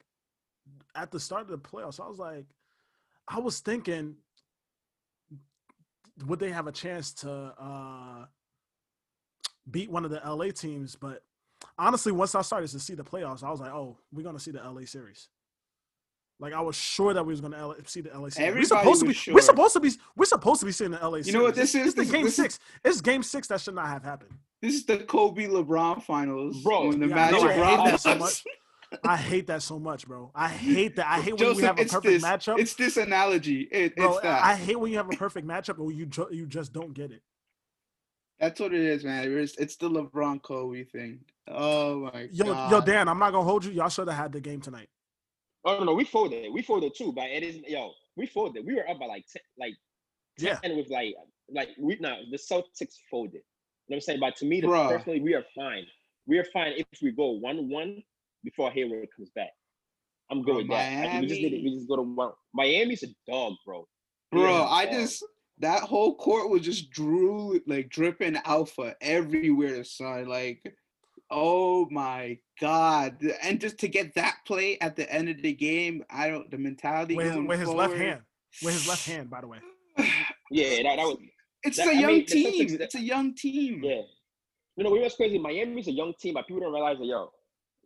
at 0.96 1.12
the 1.12 1.20
start 1.20 1.44
of 1.44 1.48
the 1.50 1.58
playoffs, 1.60 2.00
I 2.04 2.08
was 2.08 2.20
like, 2.20 2.46
I 3.28 3.40
was 3.40 3.60
thinking, 3.60 4.16
would 6.26 6.40
they 6.40 6.52
have 6.52 6.68
a 6.68 6.72
chance 6.72 7.14
to 7.16 7.32
uh 7.32 8.26
beat 9.70 9.90
one 9.92 10.06
of 10.06 10.12
the 10.12 10.22
LA 10.26 10.50
teams? 10.52 10.96
But 10.96 11.24
honestly, 11.78 12.12
once 12.12 12.36
I 12.36 12.42
started 12.42 12.70
to 12.70 12.80
see 12.80 12.96
the 12.96 13.04
playoffs, 13.04 13.44
I 13.44 13.52
was 13.52 13.60
like, 13.60 13.72
oh, 13.72 13.98
we're 14.12 14.24
gonna 14.24 14.40
see 14.40 14.52
the 14.52 14.60
LA 14.64 14.86
series. 14.86 15.30
Like 16.40 16.54
I 16.54 16.62
was 16.62 16.76
sure 16.76 17.14
that 17.14 17.26
we 17.26 17.32
was 17.32 17.42
gonna 17.42 17.66
LA, 17.66 17.76
see 17.86 18.02
the 18.02 18.10
LA 18.10 18.30
series. 18.30 18.40
Everybody 18.40 18.60
we're 18.60 18.66
supposed 18.66 19.00
to 19.02 19.06
be. 19.06 19.10
was 19.10 19.28
We're 19.28 19.42
supposed 19.42 19.74
to 19.74 19.80
be. 19.80 19.92
We're 20.16 20.26
supposed 20.26 20.60
to 20.62 20.66
be 20.66 20.72
seeing 20.72 20.92
the 20.92 20.98
LA. 20.98 21.10
Series. 21.12 21.28
You 21.28 21.34
know 21.34 21.44
what 21.44 21.56
this 21.56 21.76
is? 21.76 21.88
It's 21.88 21.96
the 21.96 22.06
game 22.06 22.26
this 22.26 22.34
is- 22.40 22.44
six. 22.44 22.60
It's 22.84 23.02
game 23.02 23.24
six 23.24 23.48
that 23.48 23.62
should 23.62 23.76
not 23.76 23.88
have 23.88 24.04
happened. 24.04 24.32
This 24.62 24.76
is 24.76 24.86
the 24.86 24.98
Kobe 25.00 25.48
LeBron 25.48 26.02
finals, 26.04 26.62
Bro, 26.64 26.94
the 26.94 27.08
yeah, 27.08 27.16
Magic 27.16 27.42
I 27.44 27.54
hate 27.54 27.92
that 27.92 28.00
so 28.00 28.16
much. 28.16 28.44
I 29.04 29.18
hate 29.18 29.48
that 29.48 29.62
so 29.62 29.80
much, 29.80 30.08
bro. 30.08 30.32
I 30.36 30.48
hate 30.50 30.96
that. 30.98 31.08
I 31.08 31.20
hate 31.20 31.34
when 31.34 31.40
Joseph, 31.40 31.58
we 31.58 31.64
have 31.64 31.80
a 31.80 31.86
perfect 31.86 32.04
this, 32.04 32.24
matchup. 32.24 32.60
It's 32.60 32.74
this 32.76 32.96
analogy. 32.98 33.62
It, 33.72 33.96
bro, 33.96 34.14
it's 34.14 34.22
that. 34.22 34.44
I 34.44 34.56
hate 34.56 34.80
when 34.80 34.92
you 34.92 34.98
have 34.98 35.08
a 35.12 35.18
perfect 35.18 35.48
matchup 35.48 35.80
and 35.80 35.92
you 35.94 36.06
ju- 36.06 36.30
you 36.32 36.46
just 36.46 36.72
don't 36.74 36.94
get 36.94 37.12
it. 37.12 37.22
That's 38.40 38.60
what 38.60 38.74
it 38.74 38.82
is, 38.82 39.04
man. 39.04 39.32
It's, 39.38 39.56
it's 39.58 39.76
the 39.78 39.90
LeBron 39.90 40.42
Kobe 40.42 40.84
thing. 40.84 41.20
Oh 41.48 42.10
my 42.14 42.28
Yo, 42.32 42.46
god. 42.46 42.72
yo, 42.72 42.82
Dan, 42.82 43.08
I'm 43.08 43.20
not 43.20 43.32
gonna 43.32 43.44
hold 43.46 43.66
you. 43.66 43.72
Y'all 43.72 43.90
should 43.90 44.08
have 44.08 44.18
had 44.18 44.32
the 44.32 44.42
game 44.42 44.62
tonight. 44.62 44.90
Oh 45.66 45.80
no, 45.80 45.84
no, 45.86 45.94
we 45.94 46.04
folded. 46.04 46.52
We 46.54 46.62
folded 46.62 46.94
too, 46.96 47.14
but 47.14 47.26
it 47.30 47.44
is 47.44 47.58
yo, 47.68 47.92
we 48.16 48.26
folded. 48.26 48.66
We 48.66 48.76
were 48.76 48.90
up 48.90 49.00
by 49.00 49.06
like 49.06 49.26
ten, 49.32 49.42
like 49.58 49.74
Yeah. 50.38 50.56
ten 50.56 50.76
with 50.76 50.90
like 50.90 51.16
like 51.50 51.70
we 51.80 51.98
now 52.00 52.18
the 52.32 52.38
Celtics 52.38 52.96
folded. 53.10 53.34
You 53.36 53.40
know 53.40 53.44
what 53.88 53.96
I'm 53.98 54.02
saying? 54.02 54.20
But 54.20 54.36
to 54.38 54.46
me, 54.46 54.62
the, 54.62 54.68
personally, 54.68 55.22
we 55.22 55.34
are 55.36 55.44
fine. 55.56 55.86
We 56.26 56.38
are 56.38 56.46
fine 56.54 56.74
if 56.78 56.86
we 57.02 57.12
go 57.12 57.32
one 57.32 57.70
one 57.70 58.02
before 58.44 58.72
Hayward 58.72 59.08
comes 59.16 59.30
back. 59.36 59.50
I'm 60.32 60.42
good 60.42 60.52
Bro, 60.54 60.58
with 60.58 60.68
that. 60.70 61.12
Like, 61.12 61.22
we 61.22 61.28
just 61.28 61.42
need 61.42 61.50
to, 61.50 61.58
we 61.64 61.76
just 61.76 61.88
go 61.88 61.98
to 61.98 62.02
one. 62.02 62.32
Miami's 62.54 63.04
a 63.04 63.08
dog, 63.30 63.54
bro. 63.66 63.86
Bro, 64.32 64.64
I 64.66 64.86
dog. 64.86 64.94
just 64.94 65.24
that 65.60 65.84
whole 65.84 66.16
court 66.16 66.50
was 66.50 66.62
just 66.62 66.90
drew 66.92 67.60
like 67.68 67.90
dripping 67.90 68.38
alpha 68.46 68.96
everywhere, 69.02 69.84
son. 69.84 70.28
Like, 70.28 70.62
oh 71.30 71.88
my 71.92 72.38
god! 72.60 73.18
And 73.42 73.60
just 73.62 73.78
to 73.80 73.88
get 73.88 74.16
that 74.16 74.38
play 74.46 74.78
at 74.80 74.96
the 74.96 75.12
end 75.12 75.30
of 75.30 75.42
the 75.42 75.54
game, 75.54 76.04
I 76.10 76.30
don't 76.30 76.50
the 76.52 76.58
mentality 76.58 77.16
With 77.16 77.28
his, 77.34 77.38
with 77.48 77.60
his 77.60 77.70
left 77.70 77.96
hand. 77.96 78.22
With 78.64 78.74
his 78.74 78.88
left 78.88 79.06
hand, 79.08 79.30
by 79.30 79.42
the 79.42 79.48
way. 79.48 79.60
Yeah, 80.52 80.84
that, 80.84 80.98
that 80.98 81.06
was 81.08 81.18
It's 81.64 81.78
That- 81.78 81.88
a 81.88 81.92
I 81.92 81.94
young 81.94 82.12
mean, 82.12 82.20
the 82.20 82.26
team. 82.26 82.68
Celtics- 82.68 82.80
It's 82.80 82.96
a 82.96 83.02
young 83.02 83.34
team. 83.34 83.82
yeah. 83.84 84.02
You 84.76 84.84
know, 84.84 84.92
what's 84.92 85.16
crazy? 85.16 85.40
Miami's 85.40 85.88
a 85.88 85.92
young 85.92 86.14
team, 86.20 86.36
but 86.36 86.46
people 86.48 86.62
don't 86.62 86.74
realize 86.74 86.98
that 87.00 87.06
yo, 87.06 87.32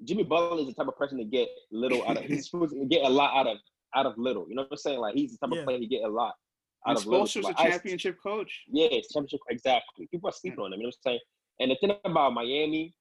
Jimmy 0.04 0.24
Butler 0.24 0.60
is 0.62 0.68
the 0.68 0.74
type 0.74 0.88
of 0.88 0.98
person 0.98 1.18
to 1.18 1.24
get 1.24 1.48
little 1.72 2.04
out 2.08 2.18
of. 2.18 2.24
He's 2.26 2.46
supposed 2.50 2.74
to 2.74 2.86
get 2.86 3.04
a 3.06 3.10
lot 3.10 3.36
out 3.38 3.48
of 3.48 3.58
out 3.96 4.06
of 4.06 4.18
little. 4.18 4.48
You 4.50 4.56
know 4.56 4.64
what 4.64 4.72
I'm 4.72 4.78
saying? 4.78 5.00
Like 5.00 5.16
he's 5.16 5.38
the 5.38 5.48
type 5.48 5.54
Yeah. 5.54 5.60
of 5.60 5.66
player 5.66 5.78
he 5.80 5.88
get 5.88 6.04
a 6.04 6.08
lot 6.10 6.34
out 6.86 6.92
And 6.92 6.98
of 6.98 7.06
little. 7.06 7.26
Spoelstra's 7.26 7.46
a 7.50 7.54
But 7.54 7.60
I- 7.60 7.70
championship 7.72 8.18
coach. 8.22 8.64
Yeah, 8.68 8.88
it's 8.92 9.12
championship 9.14 9.40
exactly. 9.50 10.08
People 10.12 10.30
are 10.30 10.34
sleeping 10.34 10.60
on 10.60 10.72
them. 10.72 10.80
You 10.82 10.88
know 10.88 10.92
what 11.04 11.12
I'm 11.12 11.12
saying? 11.12 11.20
And 11.60 11.72
the 11.72 11.76
thing 11.76 11.98
about 12.06 12.34
Miami 12.34 12.94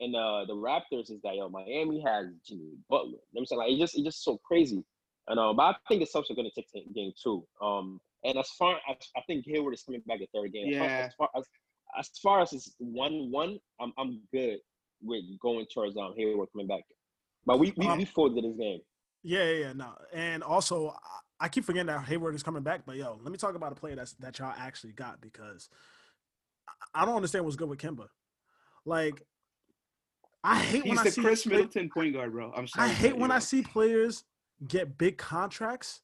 and 0.00 0.14
uh, 0.14 0.44
the 0.46 0.54
Raptors 0.54 1.10
is 1.10 1.20
that 1.22 1.36
yo, 1.36 1.48
Miami 1.48 2.00
has 2.02 2.26
Jimmy 2.46 2.72
Butler. 2.90 3.06
You 3.08 3.12
know 3.12 3.18
what 3.32 3.40
I'm 3.40 3.46
saying? 3.46 3.58
Like 3.60 3.70
it's 3.70 3.80
just 3.80 3.94
it's 3.96 4.04
just 4.04 4.24
so 4.24 4.38
crazy. 4.44 4.84
And 5.28 5.38
uh, 5.40 5.52
but 5.54 5.62
I 5.62 5.74
think 5.88 6.02
the 6.02 6.06
Celtics 6.06 6.30
are 6.30 6.34
gonna 6.34 6.50
take 6.54 6.66
game 6.94 7.12
two. 7.22 7.46
Um, 7.62 8.00
and 8.24 8.38
as 8.38 8.50
far 8.58 8.76
as 8.90 8.96
I 9.16 9.20
think 9.26 9.44
Hayward 9.46 9.72
is 9.74 9.82
coming 9.82 10.02
back 10.06 10.18
the 10.18 10.26
third 10.34 10.52
game. 10.52 10.74
As 10.74 10.78
far- 10.78 10.88
Yeah. 10.88 11.06
As 11.06 11.14
far 11.14 11.28
as 11.36 11.44
as 11.98 12.10
far 12.22 12.40
as 12.42 12.52
it's 12.52 12.74
one 12.78 13.30
one, 13.30 13.58
I'm 13.80 13.92
I'm 13.96 14.20
good 14.32 14.58
with 15.02 15.24
going 15.40 15.66
towards 15.72 15.96
um 15.96 16.12
Hayward 16.16 16.48
coming 16.52 16.66
back. 16.66 16.82
But 17.46 17.58
we 17.58 17.72
we, 17.76 17.86
um, 17.86 17.98
we 17.98 18.04
folded 18.04 18.42
this 18.44 18.56
game. 18.58 18.80
Yeah, 19.22 19.44
yeah, 19.44 19.58
yeah, 19.66 19.72
no. 19.74 19.94
And 20.12 20.42
also 20.42 20.94
I 21.40 21.48
keep 21.48 21.64
forgetting 21.64 21.86
that 21.86 22.04
Hayward 22.04 22.34
is 22.34 22.42
coming 22.42 22.62
back, 22.62 22.82
but 22.86 22.96
yo, 22.96 23.18
let 23.22 23.32
me 23.32 23.38
talk 23.38 23.54
about 23.54 23.72
a 23.72 23.74
player 23.74 23.96
that's 23.96 24.12
that 24.14 24.38
y'all 24.38 24.54
actually 24.56 24.92
got 24.92 25.20
because 25.20 25.68
I 26.94 27.04
don't 27.04 27.16
understand 27.16 27.44
what's 27.44 27.56
good 27.56 27.68
with 27.68 27.78
Kemba. 27.78 28.06
Like 28.84 29.22
I 30.42 30.58
hate 30.58 30.84
He's 30.84 30.90
when 30.90 30.98
I 30.98 31.10
see 31.10 31.22
Khris 31.22 31.46
Middleton 31.46 31.90
point 31.90 32.14
guard, 32.14 32.32
bro. 32.32 32.52
I'm 32.54 32.66
sorry. 32.66 32.88
I 32.88 32.92
hate 32.92 33.16
when 33.16 33.30
I 33.30 33.38
see 33.38 33.62
players 33.62 34.24
get 34.66 34.98
big 34.98 35.18
contracts 35.18 36.02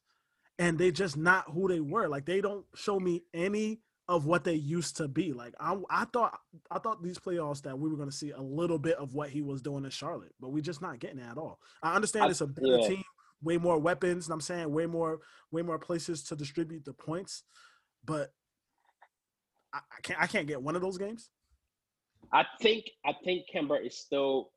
and 0.59 0.79
they 0.79 0.91
just 0.91 1.17
not 1.17 1.51
who 1.51 1.69
they 1.69 1.81
were. 1.81 2.09
Like 2.09 2.25
they 2.25 2.41
don't 2.41 2.65
show 2.75 2.99
me 2.99 3.23
any 3.33 3.81
of 4.09 4.27
what 4.27 4.43
they 4.43 4.55
used 4.55 4.97
to 4.97 5.07
be. 5.09 5.33
Like 5.33 5.55
I, 5.61 5.77
I 5.89 6.05
thought, 6.07 6.39
I 6.71 6.79
thought 6.79 7.03
these 7.03 7.19
playoffs 7.19 7.63
that 7.63 7.79
we 7.79 7.89
were 7.89 7.97
going 7.97 8.11
to 8.11 8.17
see 8.17 8.31
a 8.31 8.41
little 8.41 8.79
bit 8.79 8.97
of 8.97 9.15
what 9.15 9.31
he 9.31 9.41
was 9.41 9.63
doing 9.63 9.85
in 9.85 9.91
Charlotte, 9.91 10.35
but 10.41 10.51
we're 10.51 10.63
just 10.63 10.83
not 10.83 10.99
getting 10.99 11.19
it 11.19 11.27
at 11.31 11.39
all. 11.39 11.61
I 11.83 11.95
understand 11.95 12.27
I, 12.27 12.31
it's 12.31 12.41
a 12.41 12.47
better 12.47 12.79
yeah. 12.79 12.89
team, 12.89 13.05
way 13.43 13.57
more 13.57 13.79
weapons, 13.79 14.27
and 14.27 14.33
I'm 14.33 14.41
saying 14.41 14.71
way 14.73 14.87
more, 14.87 15.21
way 15.51 15.63
more 15.63 15.79
places 15.79 16.23
to 16.25 16.37
distribute 16.37 16.85
the 16.85 16.93
points, 16.93 17.45
but 18.05 18.31
I, 19.73 19.79
I 19.79 20.01
can't, 20.03 20.23
I 20.23 20.27
can't 20.27 20.47
get 20.47 20.63
one 20.63 20.77
of 20.77 20.83
those 20.83 20.99
games. 20.99 21.31
I 22.33 22.45
think, 22.61 22.85
I 23.05 23.15
think 23.25 23.47
Kemba 23.53 23.85
is 23.85 23.99
still 23.99 24.51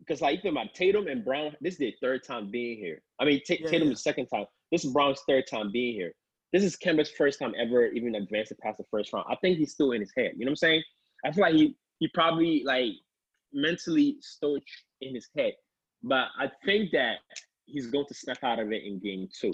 because 0.00 0.20
like 0.20 0.38
even 0.38 0.54
my 0.54 0.68
Tatum 0.74 1.06
and 1.06 1.24
Brown, 1.24 1.56
this 1.60 1.74
is 1.74 1.78
their 1.78 1.92
third 2.00 2.24
time 2.24 2.50
being 2.50 2.78
here. 2.78 3.02
I 3.20 3.24
mean, 3.24 3.40
T- 3.46 3.58
yeah, 3.60 3.70
Tatum 3.70 3.88
yeah. 3.88 3.94
second 3.94 4.26
time. 4.26 4.46
This 4.72 4.84
is 4.84 4.92
Brown's 4.92 5.20
third 5.26 5.44
time 5.46 5.70
being 5.70 5.94
here 5.94 6.12
this 6.54 6.62
is 6.62 6.76
Kemba's 6.76 7.10
first 7.10 7.40
time 7.40 7.52
ever 7.58 7.86
even 7.86 8.14
advancing 8.14 8.56
past 8.62 8.78
the 8.78 8.84
first 8.88 9.12
round. 9.12 9.26
I 9.28 9.34
think 9.34 9.58
he's 9.58 9.72
still 9.72 9.90
in 9.90 10.00
his 10.00 10.12
head. 10.16 10.34
You 10.36 10.44
know 10.44 10.50
what 10.50 10.52
I'm 10.52 10.56
saying? 10.56 10.82
I 11.26 11.32
feel 11.32 11.42
like 11.42 11.54
he 11.54 11.76
he 11.98 12.08
probably 12.14 12.62
like 12.64 12.92
mentally 13.52 14.18
still 14.20 14.56
in 15.00 15.14
his 15.16 15.28
head. 15.36 15.54
But 16.04 16.28
I 16.38 16.48
think 16.64 16.92
that 16.92 17.16
he's 17.66 17.86
going 17.88 18.06
to 18.06 18.14
snap 18.14 18.38
out 18.42 18.58
of 18.58 18.72
it 18.72 18.84
in 18.84 18.98
game 18.98 19.28
two. 19.32 19.52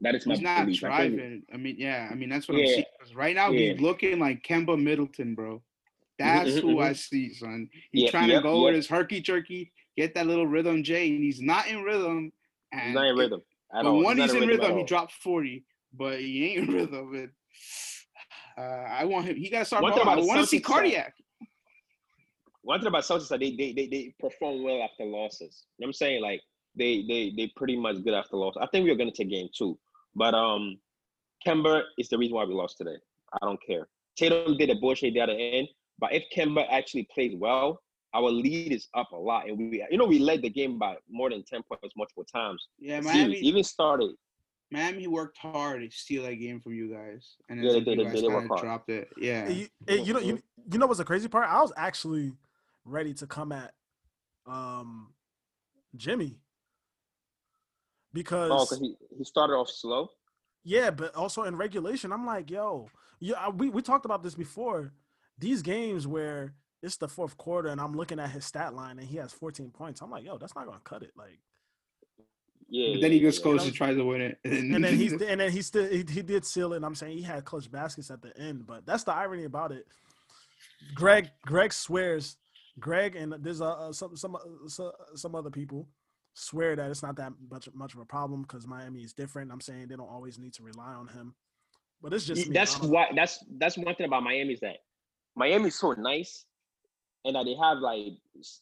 That 0.00 0.14
is 0.14 0.26
my 0.26 0.34
He's 0.34 0.42
not 0.42 0.66
belief. 0.66 0.80
driving. 0.80 1.42
I, 1.50 1.54
I, 1.54 1.56
mean, 1.56 1.76
yeah. 1.78 2.08
I 2.10 2.14
mean, 2.14 2.28
that's 2.28 2.48
what 2.48 2.58
yeah. 2.58 2.64
I'm 2.64 2.68
seeing. 2.70 3.16
Right 3.16 3.34
now, 3.34 3.50
yeah. 3.50 3.72
he's 3.72 3.80
looking 3.80 4.18
like 4.18 4.42
Kemba 4.42 4.80
Middleton, 4.80 5.34
bro. 5.34 5.62
That's 6.18 6.50
mm-hmm, 6.50 6.68
who 6.68 6.80
I 6.80 6.92
see, 6.92 7.32
son. 7.32 7.68
He's 7.92 8.10
trying 8.10 8.28
yep, 8.28 8.42
to 8.42 8.48
go 8.48 8.56
yep. 8.56 8.64
with 8.64 8.74
his 8.76 8.88
herky 8.88 9.20
jerky, 9.20 9.72
get 9.96 10.14
that 10.14 10.26
little 10.26 10.46
rhythm 10.46 10.82
J, 10.82 11.10
and 11.10 11.22
he's 11.22 11.40
not 11.40 11.66
in 11.66 11.82
rhythm. 11.82 12.32
And 12.72 12.82
he's 12.82 12.94
not 12.94 13.06
in 13.06 13.16
rhythm. 13.16 13.42
At 13.74 13.82
but 13.82 13.90
all. 13.90 14.04
when 14.04 14.16
he's, 14.18 14.32
he's 14.32 14.42
in 14.42 14.48
rhythm, 14.48 14.64
rhythm 14.64 14.78
he 14.78 14.84
dropped 14.84 15.12
40 15.12 15.64
but 15.96 16.20
he 16.20 16.46
ain't 16.46 16.68
in 16.68 16.74
rhythm. 16.74 17.14
And 17.14 17.30
uh, 18.58 18.88
I 18.88 19.04
want 19.04 19.26
him. 19.26 19.36
He 19.36 19.50
got 19.50 19.60
to 19.60 19.64
start. 19.64 19.84
I 19.84 20.16
want 20.16 20.40
to 20.40 20.46
see 20.46 20.60
cardiac. 20.60 21.14
One 22.62 22.80
thing 22.80 22.88
about 22.88 23.04
Celtics, 23.04 23.28
they, 23.28 23.54
they 23.54 23.72
they 23.72 23.86
they 23.86 24.14
perform 24.18 24.62
well 24.64 24.82
after 24.82 25.04
losses. 25.04 25.66
You 25.78 25.84
know 25.84 25.86
what 25.86 25.88
I'm 25.88 25.92
saying? 25.92 26.22
Like 26.22 26.40
they 26.76 27.04
they 27.08 27.32
they 27.36 27.52
pretty 27.56 27.76
much 27.76 28.02
good 28.04 28.14
after 28.14 28.36
loss. 28.36 28.54
I 28.60 28.66
think 28.66 28.84
we 28.84 28.90
are 28.90 28.96
gonna 28.96 29.12
take 29.12 29.30
game 29.30 29.48
two, 29.56 29.78
but 30.14 30.34
um, 30.34 30.78
Kemba 31.46 31.82
is 31.98 32.08
the 32.08 32.18
reason 32.18 32.36
why 32.36 32.44
we 32.44 32.54
lost 32.54 32.78
today. 32.78 32.96
I 33.32 33.38
don't 33.44 33.60
care. 33.66 33.88
Tatum 34.16 34.56
did 34.56 34.70
a 34.70 34.76
bullshit 34.76 35.16
at 35.16 35.26
the 35.26 35.34
end, 35.34 35.68
but 35.98 36.12
if 36.12 36.24
Kemba 36.34 36.66
actually 36.70 37.08
plays 37.12 37.34
well, 37.36 37.82
our 38.14 38.30
lead 38.30 38.72
is 38.72 38.88
up 38.94 39.12
a 39.12 39.16
lot, 39.16 39.48
and 39.48 39.58
we 39.58 39.84
you 39.90 39.98
know 39.98 40.06
we 40.06 40.18
led 40.18 40.42
the 40.42 40.50
game 40.50 40.78
by 40.78 40.96
more 41.08 41.30
than 41.30 41.42
ten 41.44 41.62
points 41.62 41.94
multiple 41.96 42.24
times. 42.24 42.68
Yeah, 42.78 43.00
Miami 43.00 43.36
even 43.36 43.64
started 43.64 44.14
Miami 44.70 45.06
worked 45.06 45.38
hard 45.38 45.80
to 45.82 45.96
steal 45.96 46.24
that 46.24 46.34
game 46.34 46.60
from 46.60 46.74
you 46.74 46.92
guys, 46.92 47.36
and 47.48 47.58
then 47.58 47.66
yeah, 47.66 47.72
they, 47.84 47.92
you 47.92 48.04
guys 48.04 48.20
they, 48.20 48.28
kind 48.28 48.50
of 48.50 48.60
dropped 48.60 48.90
it. 48.90 49.08
Yeah, 49.16 49.48
you, 49.48 49.68
you, 49.88 50.12
know, 50.12 50.18
you, 50.18 50.42
you 50.70 50.78
know 50.78 50.86
what's 50.86 50.98
the 50.98 51.04
crazy 51.04 51.28
part? 51.28 51.48
I 51.48 51.60
was 51.62 51.72
actually 51.76 52.32
ready 52.84 53.14
to 53.14 53.26
come 53.26 53.52
at 53.52 53.72
um 54.46 55.12
Jimmy 55.96 56.40
because 58.12 58.50
oh, 58.50 58.66
cause 58.66 58.78
he, 58.78 58.96
he 59.16 59.24
started 59.24 59.54
off 59.54 59.68
slow. 59.68 60.10
Yeah, 60.64 60.90
but 60.90 61.14
also 61.14 61.44
in 61.44 61.56
regulation, 61.56 62.12
I'm 62.12 62.26
like, 62.26 62.50
yo, 62.50 62.88
yeah, 63.20 63.48
we 63.48 63.68
we 63.68 63.82
talked 63.82 64.04
about 64.04 64.22
this 64.22 64.34
before. 64.34 64.92
These 65.38 65.62
games 65.62 66.06
where 66.06 66.54
it's 66.82 66.96
the 66.96 67.08
fourth 67.08 67.36
quarter 67.36 67.68
and 67.68 67.80
I'm 67.80 67.94
looking 67.94 68.18
at 68.18 68.30
his 68.30 68.44
stat 68.44 68.74
line 68.74 68.98
and 68.98 69.06
he 69.06 69.16
has 69.16 69.32
14 69.32 69.70
points, 69.70 70.00
I'm 70.00 70.10
like, 70.10 70.24
yo, 70.24 70.38
that's 70.38 70.54
not 70.54 70.66
gonna 70.66 70.80
cut 70.82 71.02
it. 71.02 71.12
Like 71.16 71.38
yeah. 72.68 72.94
But 72.94 73.02
then 73.02 73.12
he 73.12 73.20
just 73.20 73.44
goes 73.44 73.64
yeah. 73.64 73.70
to 73.70 73.76
try 73.76 73.94
to 73.94 74.04
win 74.04 74.20
it, 74.20 74.38
and, 74.44 74.74
and 74.74 74.84
then 74.84 74.96
he's 74.96 75.12
and 75.12 75.40
then 75.40 75.52
he 75.52 75.62
still 75.62 75.88
he, 75.88 76.04
he 76.08 76.22
did 76.22 76.44
seal 76.44 76.72
it. 76.72 76.76
And 76.76 76.84
I'm 76.84 76.94
saying 76.94 77.16
he 77.16 77.22
had 77.22 77.44
clutch 77.44 77.70
baskets 77.70 78.10
at 78.10 78.22
the 78.22 78.36
end, 78.38 78.66
but 78.66 78.84
that's 78.86 79.04
the 79.04 79.12
irony 79.12 79.44
about 79.44 79.72
it. 79.72 79.86
Greg 80.94 81.30
Greg 81.44 81.72
swears 81.72 82.36
Greg 82.78 83.16
and 83.16 83.34
there's 83.40 83.60
uh, 83.60 83.92
some 83.92 84.16
some 84.16 84.36
uh, 84.36 84.90
some 85.14 85.34
other 85.34 85.50
people 85.50 85.88
swear 86.36 86.76
that 86.76 86.90
it's 86.90 87.02
not 87.02 87.16
that 87.16 87.32
much 87.50 87.68
much 87.74 87.94
of 87.94 88.00
a 88.00 88.04
problem 88.04 88.42
because 88.42 88.66
Miami 88.66 89.02
is 89.02 89.12
different. 89.12 89.50
I'm 89.50 89.60
saying 89.60 89.88
they 89.88 89.96
don't 89.96 90.08
always 90.08 90.38
need 90.38 90.52
to 90.54 90.62
rely 90.62 90.92
on 90.94 91.08
him, 91.08 91.34
but 92.02 92.12
it's 92.12 92.24
just 92.24 92.52
that's 92.52 92.78
why 92.80 93.08
that's 93.14 93.44
that's 93.58 93.76
one 93.76 93.94
thing 93.94 94.06
about 94.06 94.22
Miami 94.22 94.54
is 94.54 94.60
that 94.60 94.76
Miami's 95.34 95.78
so 95.78 95.92
nice, 95.92 96.44
and 97.24 97.34
that 97.36 97.44
they 97.44 97.54
have 97.54 97.78
like 97.78 98.14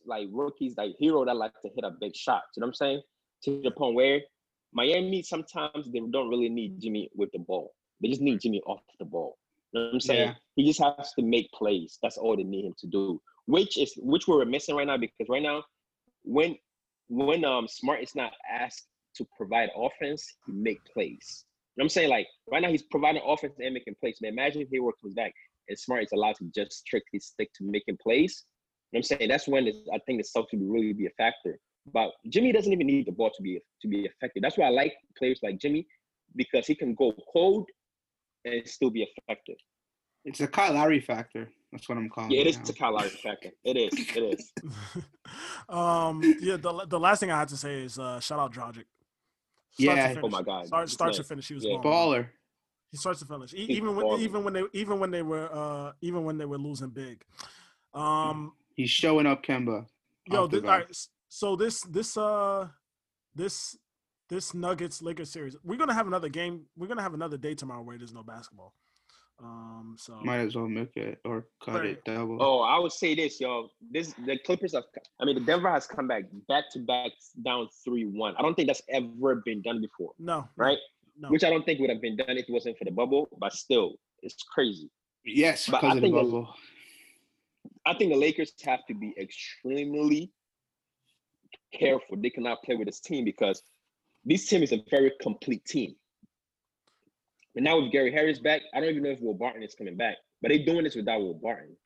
like 0.07 0.29
rookies 0.33 0.77
like 0.77 0.95
Herro 1.01 1.27
that 1.27 1.37
like 1.37 1.53
to 1.63 1.69
hit 1.75 1.85
a 1.85 1.91
big 2.01 2.17
shot. 2.17 2.43
You 2.57 2.61
know 2.61 2.67
what 2.67 2.71
I'm 2.71 2.75
saying? 2.75 3.03
to 3.45 3.61
the 3.63 3.71
point 3.71 3.95
where 3.95 4.21
Miami 4.73 5.23
sometimes 5.23 5.91
they 5.93 6.01
don't 6.01 6.29
really 6.29 6.49
need 6.49 6.81
Jimmy 6.81 7.09
with 7.15 7.31
the 7.33 7.39
ball. 7.39 7.73
They 8.01 8.09
just 8.09 8.21
need 8.21 8.41
Jimmy 8.41 8.61
off 8.67 8.81
the 8.99 9.05
ball. 9.05 9.39
You 9.73 9.81
know 9.81 9.87
what 9.87 9.95
I'm 9.95 10.01
saying? 10.01 10.29
Yeah. 10.29 10.35
He 10.57 10.67
just 10.67 10.81
has 10.81 11.13
to 11.15 11.23
make 11.23 11.51
plays. 11.53 11.99
That's 12.03 12.17
all 12.17 12.37
they 12.37 12.43
need 12.43 12.65
him 12.65 12.75
to 12.79 12.87
do. 12.87 13.21
Which 13.47 13.79
is 13.79 13.93
which 13.97 14.27
we're 14.27 14.45
missing 14.45 14.75
right 14.75 14.87
now 14.87 14.97
because 14.97 15.29
right 15.29 15.43
now, 15.43 15.65
when 16.23 16.57
when 17.15 17.45
um 17.45 17.69
Smart 17.69 18.03
is 18.03 18.15
not 18.15 18.33
asked 18.51 18.87
to 19.17 19.27
provide 19.37 19.71
offense, 19.77 20.27
he 20.47 20.53
make 20.53 20.79
plays. 20.93 21.45
You 21.77 21.83
know 21.83 21.85
I'm 21.85 21.89
saying? 21.89 22.11
Like 22.11 22.27
right 22.51 22.63
now 22.63 22.71
he's 22.71 22.83
providing 22.83 23.23
offense 23.27 23.55
and 23.59 23.75
making 23.75 23.95
plays. 24.01 24.19
Man, 24.21 24.33
imagine 24.33 24.63
if 24.63 24.69
Hayward 24.73 24.95
comes 25.01 25.15
back 25.15 25.33
and 25.69 25.79
Smart 25.79 26.03
is 26.05 26.13
allowed 26.13 26.37
to 26.37 26.51
just 26.55 26.73
strictly 26.73 27.21
stick 27.21 27.51
to 27.55 27.65
making 27.65 27.99
plays. 28.03 28.45
You 28.93 28.97
know 28.97 28.99
I'm 28.99 29.03
saying? 29.03 29.29
That's 29.29 29.49
when 29.49 29.67
I 29.93 29.99
think 30.07 30.23
the 30.23 30.29
Celtics 30.41 30.61
will 30.61 30.73
really 30.73 30.93
be 30.93 31.07
a 31.07 31.11
factor. 31.17 31.59
But 31.93 32.11
Jimmy 32.29 32.53
doesn't 32.53 32.73
even 32.73 32.87
need 32.87 33.07
the 33.07 33.13
ball 33.13 33.31
to 33.37 33.43
be 33.43 33.61
to 33.83 33.89
be 33.89 34.05
effective. 34.05 34.43
That's 34.43 34.57
why 34.57 34.67
I 34.67 34.71
like 34.71 34.95
players 35.19 35.41
like 35.43 35.59
Jimmy 35.59 35.87
because 36.37 36.67
he 36.67 36.75
can 36.75 36.95
go 36.95 37.15
cold 37.33 37.69
and 38.45 38.67
still 38.67 38.91
be 38.91 39.07
effective. 39.17 39.57
It's 40.25 40.41
a 40.41 40.47
Kyle 40.47 40.73
Lowry 40.73 41.01
factor. 41.01 41.51
That's 41.75 41.89
what 41.89 41.99
I'm 41.99 42.09
calling. 42.09 42.31
Yeah, 42.31 42.43
it 42.43 42.47
is. 42.47 42.57
It's 42.57 42.71
a 42.71 42.73
Kyle 42.73 42.95
Lowry 42.95 43.09
factor. 43.09 43.51
It 43.65 43.77
is. 43.77 43.93
It 44.17 44.39
is. 44.39 44.53
um. 45.69 46.23
Yeah. 46.41 46.57
The, 46.57 46.87
the 46.87 47.01
last 47.01 47.19
thing 47.19 47.33
I 47.33 47.39
had 47.41 47.49
to 47.49 47.57
say 47.57 47.83
is 47.83 47.99
uh, 47.99 48.21
shout 48.21 48.39
out 48.39 48.55
Dragic. 48.55 48.85
yeah. 49.77 50.15
Oh 50.23 50.29
my 50.29 50.43
God. 50.43 50.69
Start, 50.69 50.89
starts 50.89 51.17
to 51.17 51.25
finish. 51.25 51.49
He 51.49 51.55
was 51.55 51.65
yeah. 51.65 51.79
baller. 51.79 52.29
He 52.93 52.97
starts 52.97 53.19
to 53.19 53.27
finish. 53.27 53.53
even 53.55 53.97
when 53.97 54.21
even 54.21 54.45
when 54.45 54.53
they 54.53 54.63
even 54.73 55.01
when 55.01 55.11
they 55.11 55.23
were 55.23 55.53
uh 55.53 55.93
even 56.01 56.23
when 56.23 56.39
they 56.39 56.45
were 56.45 56.59
losing 56.59 56.91
big. 56.91 57.25
Um. 57.93 58.53
He's 58.77 58.91
showing 58.91 59.27
up, 59.27 59.45
Kemba. 59.45 59.87
Yo, 60.27 60.47
this, 60.47 60.63
all 60.63 60.69
right, 60.69 60.97
so 61.29 61.57
this 61.57 61.81
this 61.83 62.17
uh 62.17 62.69
this 63.35 63.77
this 64.29 64.55
Nuggets 64.55 65.03
Lakers 65.03 65.31
series, 65.31 65.57
we're 65.65 65.77
gonna 65.77 65.93
have 65.95 66.07
another 66.07 66.29
game. 66.29 66.67
We're 66.77 66.87
gonna 66.87 67.03
have 67.03 67.15
another 67.15 67.37
day 67.37 67.55
tomorrow 67.55 67.83
where 67.83 67.99
there's 67.99 68.15
no 68.15 68.23
basketball. 68.23 68.75
Um, 69.43 69.97
so 69.99 70.15
might 70.23 70.39
as 70.39 70.55
well 70.55 70.69
milk 70.69 70.97
it 70.97 71.19
or 71.25 71.47
cut 71.63 71.81
right. 71.81 71.91
it 71.91 72.05
double. 72.05 72.39
Oh, 72.41 72.61
I 72.61 72.79
would 72.79 72.93
say 72.93 73.15
this, 73.15 73.41
yo. 73.41 73.69
This 73.91 74.15
the 74.27 74.39
Clippers 74.39 74.75
have. 74.75 74.85
I 75.21 75.25
mean, 75.25 75.35
the 75.35 75.41
Denver 75.41 75.71
has 75.71 75.87
come 75.87 76.07
back 76.07 76.25
back 76.49 76.71
to 76.73 76.79
back 76.79 77.11
down 77.45 77.69
three 77.85 78.05
one. 78.05 78.35
I 78.39 78.43
don't 78.43 78.55
think 78.55 78.69
that's 78.69 78.83
ever 78.89 79.43
been 79.45 79.61
done 79.63 79.81
before. 79.81 80.13
No. 80.19 80.49
Right. 80.57 80.79
No. 81.19 81.29
Which 81.31 81.45
I 81.45 81.51
don't 81.51 81.65
think 81.65 81.81
would 81.81 81.91
have 81.91 82.01
been 82.01 82.17
done 82.17 82.31
if 82.31 82.49
it 82.49 82.53
wasn't 82.53 82.79
for 82.79 82.85
the 82.85 82.91
bubble. 82.91 83.29
But 83.39 83.53
still, 83.53 83.97
it's 84.23 84.43
crazy. 84.43 84.91
Yes, 85.25 85.69
but 85.69 85.83
I 85.83 85.99
think 85.99 86.15
the, 86.15 86.47
I 87.87 87.95
think 87.95 88.13
the 88.13 88.19
Lakers 88.19 88.53
have 88.65 88.85
to 88.87 88.95
be 88.95 89.15
extremely 89.19 90.31
careful. 91.73 92.17
They 92.17 92.31
cannot 92.31 92.63
play 92.63 92.77
with 92.77 92.87
this 92.87 93.01
team 93.01 93.25
because 93.25 93.63
this 94.25 94.47
team 94.49 94.63
is 94.63 94.73
a 94.73 94.83
very 94.91 95.13
complete 95.21 95.65
team. 95.65 95.97
And 97.57 97.65
now 97.65 97.81
with 97.81 97.93
Gary 97.93 98.13
Harris 98.13 98.39
back, 98.39 98.63
I 98.75 98.81
don't 98.81 98.91
even 98.91 99.03
know 99.03 99.11
if 99.11 99.21
Will 99.21 99.35
Barton 99.35 99.63
is 99.63 99.75
coming 99.75 99.97
back, 99.97 100.17
but 100.43 100.49
they're 100.49 100.65
doing 100.65 100.85
this 100.85 100.97
without 100.97 101.21
Will 101.21 101.35
Barton. 101.35 101.77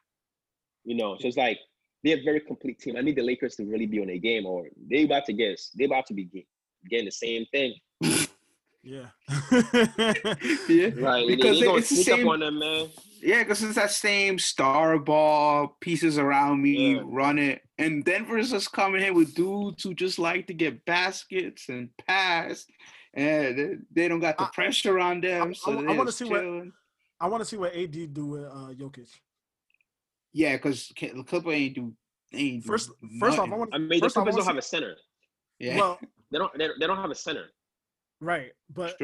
You 0.84 0.96
know, 0.96 1.16
so 1.18 1.28
it's 1.28 1.36
like 1.36 1.58
they're 2.02 2.18
a 2.18 2.24
very 2.24 2.40
complete 2.40 2.78
team. 2.78 2.96
I 2.96 3.02
need 3.02 3.16
the 3.16 3.22
Lakers 3.22 3.56
to 3.56 3.64
really 3.64 3.86
be 3.86 4.00
on 4.00 4.06
their 4.06 4.18
game, 4.18 4.46
or 4.46 4.68
they 4.90 5.04
about 5.04 5.26
to 5.26 5.32
get 5.32 5.60
they 5.76 5.84
about 5.84 6.06
to 6.06 6.14
be 6.14 6.46
getting 6.88 7.06
the 7.06 7.10
same 7.10 7.44
thing. 7.52 7.74
Yeah. 8.82 9.08
yeah. 10.68 10.90
Right. 10.96 11.26
Because 11.26 11.60
they, 11.60 11.66
it's 11.66 11.90
the 11.90 11.96
same. 11.96 12.28
on 12.28 12.40
them, 12.40 12.58
man. 12.58 12.88
Yeah, 13.20 13.42
because 13.42 13.62
it's 13.62 13.74
that 13.74 13.90
same 13.90 14.38
star 14.38 14.98
ball 14.98 15.76
pieces 15.80 16.18
around 16.18 16.62
me, 16.62 16.94
yeah. 16.94 17.02
run 17.04 17.38
it, 17.38 17.62
and 17.76 18.04
Denver's 18.04 18.50
just 18.52 18.72
coming 18.72 19.02
in 19.02 19.14
with 19.14 19.34
dudes 19.34 19.82
who 19.82 19.92
just 19.92 20.18
like 20.20 20.46
to 20.46 20.54
get 20.54 20.84
baskets 20.84 21.68
and 21.68 21.90
pass, 22.06 22.64
and 23.18 23.58
they, 23.58 23.76
they 23.92 24.08
don't 24.08 24.20
got 24.20 24.38
the 24.38 24.44
I, 24.44 24.50
pressure 24.54 24.98
on 25.00 25.20
them. 25.20 25.48
I, 25.48 25.52
so 25.52 25.72
I, 25.72 25.92
I 25.92 25.96
want 25.96 26.08
to 26.08 26.12
see 26.12 26.28
chilling. 26.28 26.58
what 26.58 26.66
I 27.20 27.28
want 27.28 27.40
to 27.40 27.44
see 27.44 27.56
what 27.56 27.74
AD 27.74 28.14
do 28.14 28.26
with 28.26 28.44
uh, 28.44 28.72
Jokic. 28.74 29.08
Yeah, 30.32 30.54
because 30.54 30.92
the 31.00 31.24
Clipper 31.24 31.50
ain't 31.50 31.74
do 31.74 31.92
first, 32.64 32.90
first 33.18 33.38
off, 33.38 33.50
I 33.50 33.56
want. 33.56 33.74
I 33.74 33.78
mean, 33.78 34.00
the 34.00 34.08
Clippers 34.08 34.36
don't 34.36 34.46
have 34.46 34.56
a 34.56 34.62
center. 34.62 34.94
Yeah. 35.58 35.78
Well, 35.78 35.98
they 36.30 36.38
don't. 36.38 36.56
They, 36.56 36.68
they 36.78 36.86
don't 36.86 36.98
have 36.98 37.10
a 37.10 37.14
center. 37.14 37.46
Right, 38.20 38.52
but 38.72 38.96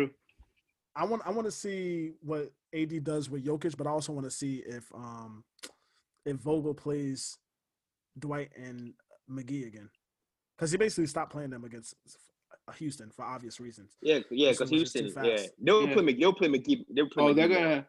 I 0.95 1.05
want 1.05 1.23
I 1.27 1.31
want 1.31 1.47
to 1.47 1.53
see 1.53 2.13
what 2.21 2.53
AD 2.73 3.03
does 3.03 3.29
with 3.29 3.45
Jokic, 3.45 3.77
but 3.77 3.89
I 3.89 3.91
also 3.91 4.13
want 4.13 4.27
to 4.27 4.31
see 4.31 4.63
if 4.65 4.85
um 4.95 5.43
if 6.25 6.37
Vogel 6.37 6.75
plays 6.75 7.37
Dwight 8.17 8.51
and 8.57 8.95
McGee 9.29 9.67
again, 9.67 9.91
because 10.57 10.71
he 10.71 10.79
basically 10.79 11.07
stopped 11.07 11.33
playing 11.33 11.51
them 11.51 11.65
against 11.65 11.95
Houston 12.73 13.11
for 13.11 13.25
obvious 13.25 13.61
reasons. 13.61 13.93
Yeah, 14.01 14.21
yeah, 14.31 14.53
because 14.53 14.71
Houston, 14.71 15.13
yeah, 15.23 15.39
they'll 15.61 15.87
yeah. 15.87 15.95
play. 15.95 16.15
They'll 16.15 16.33
play 16.33 16.49
McGee. 16.49 16.87
They'll 16.91 17.09
play. 17.09 17.25
Oh, 17.25 17.27
McGee 17.29 17.37
they're 17.37 17.49
gonna. 17.49 17.87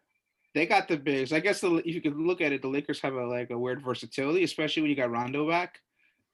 They 0.53 0.65
got 0.65 0.87
the 0.87 0.97
bigs. 0.97 1.33
I 1.33 1.39
guess 1.39 1.61
the, 1.61 1.75
if 1.75 1.87
you 1.87 2.01
could 2.01 2.17
look 2.17 2.41
at 2.41 2.53
it, 2.53 2.61
the 2.61 2.69
Lakers 2.69 3.01
have 3.01 3.13
a 3.13 3.25
like 3.25 3.49
a 3.49 3.57
weird 3.57 3.83
versatility, 3.83 4.43
especially 4.43 4.83
when 4.83 4.89
you 4.89 4.95
got 4.95 5.11
Rondo 5.11 5.47
back. 5.47 5.79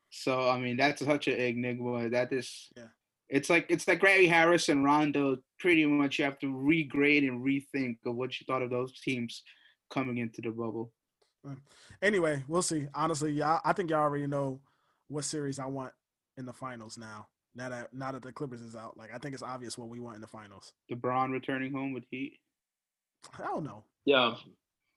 So 0.09 0.49
I 0.49 0.59
mean, 0.59 0.77
that's 0.77 1.05
such 1.05 1.27
an 1.27 1.35
enigma. 1.35 2.09
That 2.09 2.33
is. 2.33 2.69
Yeah. 2.75 2.85
It's 3.29 3.49
like 3.49 3.67
it's 3.69 3.87
like 3.87 4.01
Gary 4.01 4.27
Harris 4.27 4.69
and 4.69 4.83
Rondo. 4.83 5.37
Pretty 5.59 5.85
much, 5.85 6.19
you 6.19 6.25
have 6.25 6.39
to 6.39 6.47
regrade 6.47 7.27
and 7.27 7.45
rethink 7.45 7.97
of 8.05 8.15
what 8.15 8.39
you 8.39 8.45
thought 8.45 8.61
of 8.61 8.69
those 8.69 8.99
teams 8.99 9.43
coming 9.89 10.17
into 10.17 10.41
the 10.41 10.49
bubble. 10.49 10.91
Anyway, 12.01 12.43
we'll 12.47 12.61
see. 12.61 12.87
Honestly, 12.93 13.31
yeah, 13.31 13.59
I 13.63 13.73
think 13.73 13.89
y'all 13.89 14.01
already 14.01 14.27
know 14.27 14.59
what 15.07 15.23
series 15.23 15.59
I 15.59 15.65
want 15.65 15.93
in 16.37 16.45
the 16.45 16.53
finals 16.53 16.97
now. 16.97 17.27
Now 17.55 17.69
that 17.69 17.93
now 17.93 18.11
that 18.11 18.23
the 18.23 18.31
Clippers 18.31 18.61
is 18.61 18.75
out, 18.75 18.97
like 18.97 19.09
I 19.13 19.17
think 19.17 19.33
it's 19.33 19.43
obvious 19.43 19.77
what 19.77 19.89
we 19.89 19.99
want 19.99 20.15
in 20.15 20.21
the 20.21 20.27
finals. 20.27 20.71
LeBron 20.91 21.31
returning 21.31 21.73
home 21.73 21.93
with 21.93 22.03
Heat. 22.09 22.39
I 23.37 23.43
don't 23.43 23.63
know. 23.63 23.83
Yeah. 24.03 24.33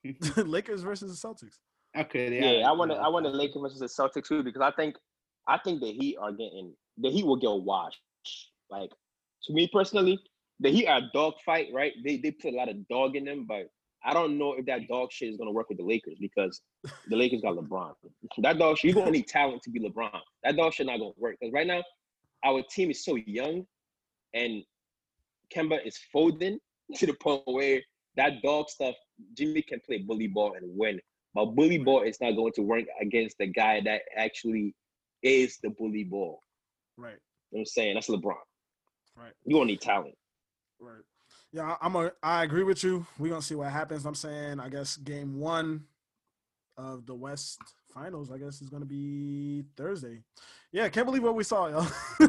Lakers 0.37 0.81
versus 0.81 1.21
the 1.21 1.27
Celtics. 1.27 1.59
Okay. 1.95 2.33
Yeah, 2.33 2.59
yeah 2.59 2.67
I 2.67 2.71
want 2.71 2.89
to. 2.89 2.97
I 2.97 3.07
want 3.07 3.23
the 3.23 3.29
Lakers 3.29 3.61
versus 3.61 3.79
the 3.79 3.85
Celtics 3.85 4.27
too 4.27 4.41
because 4.41 4.63
I 4.63 4.71
think 4.71 4.95
I 5.47 5.59
think 5.59 5.79
the 5.79 5.91
Heat 5.91 6.17
are 6.19 6.31
getting 6.31 6.73
the 6.97 7.11
Heat 7.11 7.23
will 7.23 7.35
get 7.35 7.51
washed. 7.51 7.99
Like 8.71 8.89
to 9.43 9.53
me 9.53 9.69
personally, 9.71 10.19
the 10.59 10.71
Heat 10.71 10.87
are 10.87 10.97
a 10.97 11.09
dog 11.13 11.35
fight, 11.45 11.67
right? 11.71 11.93
They 12.03 12.17
they 12.17 12.31
put 12.31 12.53
a 12.53 12.57
lot 12.57 12.67
of 12.67 12.87
dog 12.87 13.15
in 13.15 13.25
them, 13.25 13.45
but 13.47 13.67
I 14.03 14.13
don't 14.13 14.37
know 14.37 14.53
if 14.53 14.65
that 14.67 14.87
dog 14.87 15.11
shit 15.11 15.29
is 15.29 15.37
gonna 15.37 15.51
work 15.51 15.69
with 15.69 15.77
the 15.77 15.83
Lakers 15.83 16.17
because 16.19 16.61
the 17.07 17.15
Lakers 17.15 17.41
got 17.41 17.55
LeBron. 17.55 17.93
That 18.39 18.57
dog 18.57 18.77
shit, 18.77 18.93
you're 18.93 19.03
gonna 19.03 19.11
need 19.11 19.27
talent 19.27 19.61
to 19.63 19.69
be 19.69 19.79
LeBron. 19.79 20.19
That 20.43 20.55
dog 20.55 20.73
shit 20.73 20.85
not 20.87 20.99
gonna 20.99 21.11
work. 21.17 21.37
Because 21.39 21.53
right 21.53 21.67
now, 21.67 21.83
our 22.45 22.61
team 22.69 22.91
is 22.91 23.03
so 23.03 23.15
young 23.15 23.65
and 24.33 24.63
Kemba 25.53 25.85
is 25.85 25.97
folding 26.11 26.59
to 26.95 27.05
the 27.05 27.13
point 27.13 27.41
where 27.45 27.81
that 28.17 28.41
dog 28.43 28.69
stuff, 28.69 28.95
Jimmy 29.35 29.61
can 29.61 29.81
play 29.85 29.97
bully 29.97 30.27
ball 30.27 30.53
and 30.53 30.65
win. 30.77 30.99
But 31.33 31.47
bully 31.47 31.79
ball 31.79 32.03
is 32.03 32.21
not 32.21 32.35
going 32.35 32.53
to 32.53 32.61
work 32.61 32.85
against 33.01 33.37
the 33.39 33.47
guy 33.47 33.81
that 33.83 34.01
actually 34.15 34.73
is 35.21 35.57
the 35.61 35.69
bully 35.69 36.03
ball. 36.05 36.39
Right. 36.97 37.17
You 37.51 37.57
know 37.57 37.61
I'm 37.61 37.65
saying? 37.65 37.95
That's 37.95 38.09
LeBron. 38.09 38.35
Right. 39.17 39.33
You 39.45 39.55
gonna 39.55 39.65
need 39.65 39.81
talent. 39.81 40.15
Right. 40.79 41.01
Yeah, 41.51 41.75
I'm 41.81 41.95
a 41.95 42.11
I 42.21 42.43
agree 42.43 42.63
with 42.63 42.83
you. 42.83 43.05
We're 43.17 43.29
gonna 43.29 43.41
see 43.41 43.55
what 43.55 43.71
happens. 43.71 44.05
I'm 44.05 44.15
saying 44.15 44.59
I 44.59 44.69
guess 44.69 44.97
game 44.97 45.39
one 45.39 45.85
of 46.77 47.05
the 47.05 47.15
West 47.15 47.59
finals, 47.95 48.29
I 48.29 48.37
guess, 48.37 48.61
is 48.61 48.69
gonna 48.69 48.85
be 48.85 49.63
Thursday. 49.77 50.19
Yeah, 50.71 50.89
can't 50.89 51.05
believe 51.05 51.23
what 51.23 51.35
we 51.35 51.43
saw, 51.43 51.67
yo. 51.67 51.87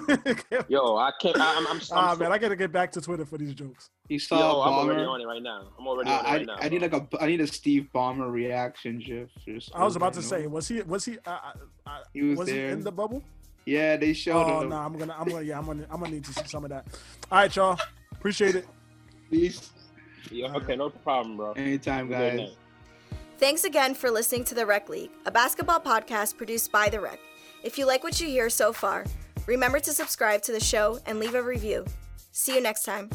yo, 0.68 0.96
I 0.96 1.10
can't. 1.20 1.38
I, 1.38 1.54
am 1.54 1.66
I'm, 1.66 1.76
I'm 1.76 1.80
ah, 1.90 2.14
man, 2.14 2.30
I 2.30 2.38
gotta 2.38 2.54
get 2.54 2.70
back 2.70 2.92
to 2.92 3.00
Twitter 3.00 3.26
for 3.26 3.36
these 3.36 3.52
jokes. 3.52 3.90
You 4.08 4.20
saw 4.20 4.38
yo, 4.38 4.60
I'm 4.62 4.72
already 4.74 5.02
on 5.02 5.20
it 5.20 5.26
right 5.26 5.42
now. 5.42 5.66
I'm 5.78 5.86
already 5.86 6.08
on 6.08 6.24
it 6.24 6.28
right 6.28 6.46
now. 6.46 6.56
I 6.60 6.68
need 6.68 6.82
like 6.82 6.92
a 6.92 7.06
I 7.20 7.26
need 7.26 7.40
a 7.40 7.46
Steve 7.46 7.88
Ballmer 7.92 8.30
reaction 8.30 9.00
gif. 9.00 9.30
I 9.74 9.84
was 9.84 9.96
about 9.96 10.12
to 10.14 10.22
say, 10.22 10.46
was 10.46 10.68
he 10.68 10.82
was 10.82 11.04
he? 11.04 11.18
Uh, 11.26 11.38
uh, 11.86 11.98
he 12.12 12.22
was, 12.22 12.38
was 12.38 12.48
there. 12.48 12.68
he 12.68 12.72
in 12.72 12.84
the 12.84 12.92
bubble? 12.92 13.22
Yeah, 13.64 13.96
they 13.96 14.12
showed 14.12 14.44
oh, 14.44 14.60
him. 14.60 14.68
no, 14.68 14.76
nah, 14.76 14.86
I'm 14.86 14.96
gonna, 14.96 15.16
I'm 15.18 15.26
gonna, 15.26 15.42
yeah, 15.42 15.58
I'm 15.58 15.66
gonna, 15.66 15.86
I'm 15.90 15.98
gonna 15.98 16.12
need 16.12 16.24
to 16.24 16.32
see 16.32 16.46
some 16.46 16.62
of 16.62 16.70
that. 16.70 16.86
All 17.32 17.38
right, 17.38 17.56
y'all. 17.56 17.76
Appreciate 18.12 18.54
it. 18.54 18.66
Peace. 19.28 19.72
Yeah, 20.30 20.54
okay, 20.54 20.76
no 20.76 20.90
problem, 20.90 21.36
bro. 21.36 21.52
Anytime, 21.54 22.08
guys. 22.08 22.50
Thanks 23.38 23.64
again 23.64 23.94
for 23.94 24.10
listening 24.10 24.44
to 24.44 24.54
The 24.54 24.64
Rec 24.64 24.88
League, 24.88 25.10
a 25.26 25.30
basketball 25.30 25.78
podcast 25.78 26.38
produced 26.38 26.72
by 26.72 26.88
The 26.88 27.00
Rec. 27.00 27.20
If 27.62 27.76
you 27.76 27.84
like 27.84 28.02
what 28.02 28.18
you 28.18 28.28
hear 28.28 28.48
so 28.48 28.72
far, 28.72 29.04
remember 29.46 29.78
to 29.78 29.92
subscribe 29.92 30.40
to 30.42 30.52
the 30.52 30.60
show 30.60 31.00
and 31.04 31.20
leave 31.20 31.34
a 31.34 31.42
review. 31.42 31.84
See 32.32 32.54
you 32.54 32.62
next 32.62 32.84
time. 32.84 33.10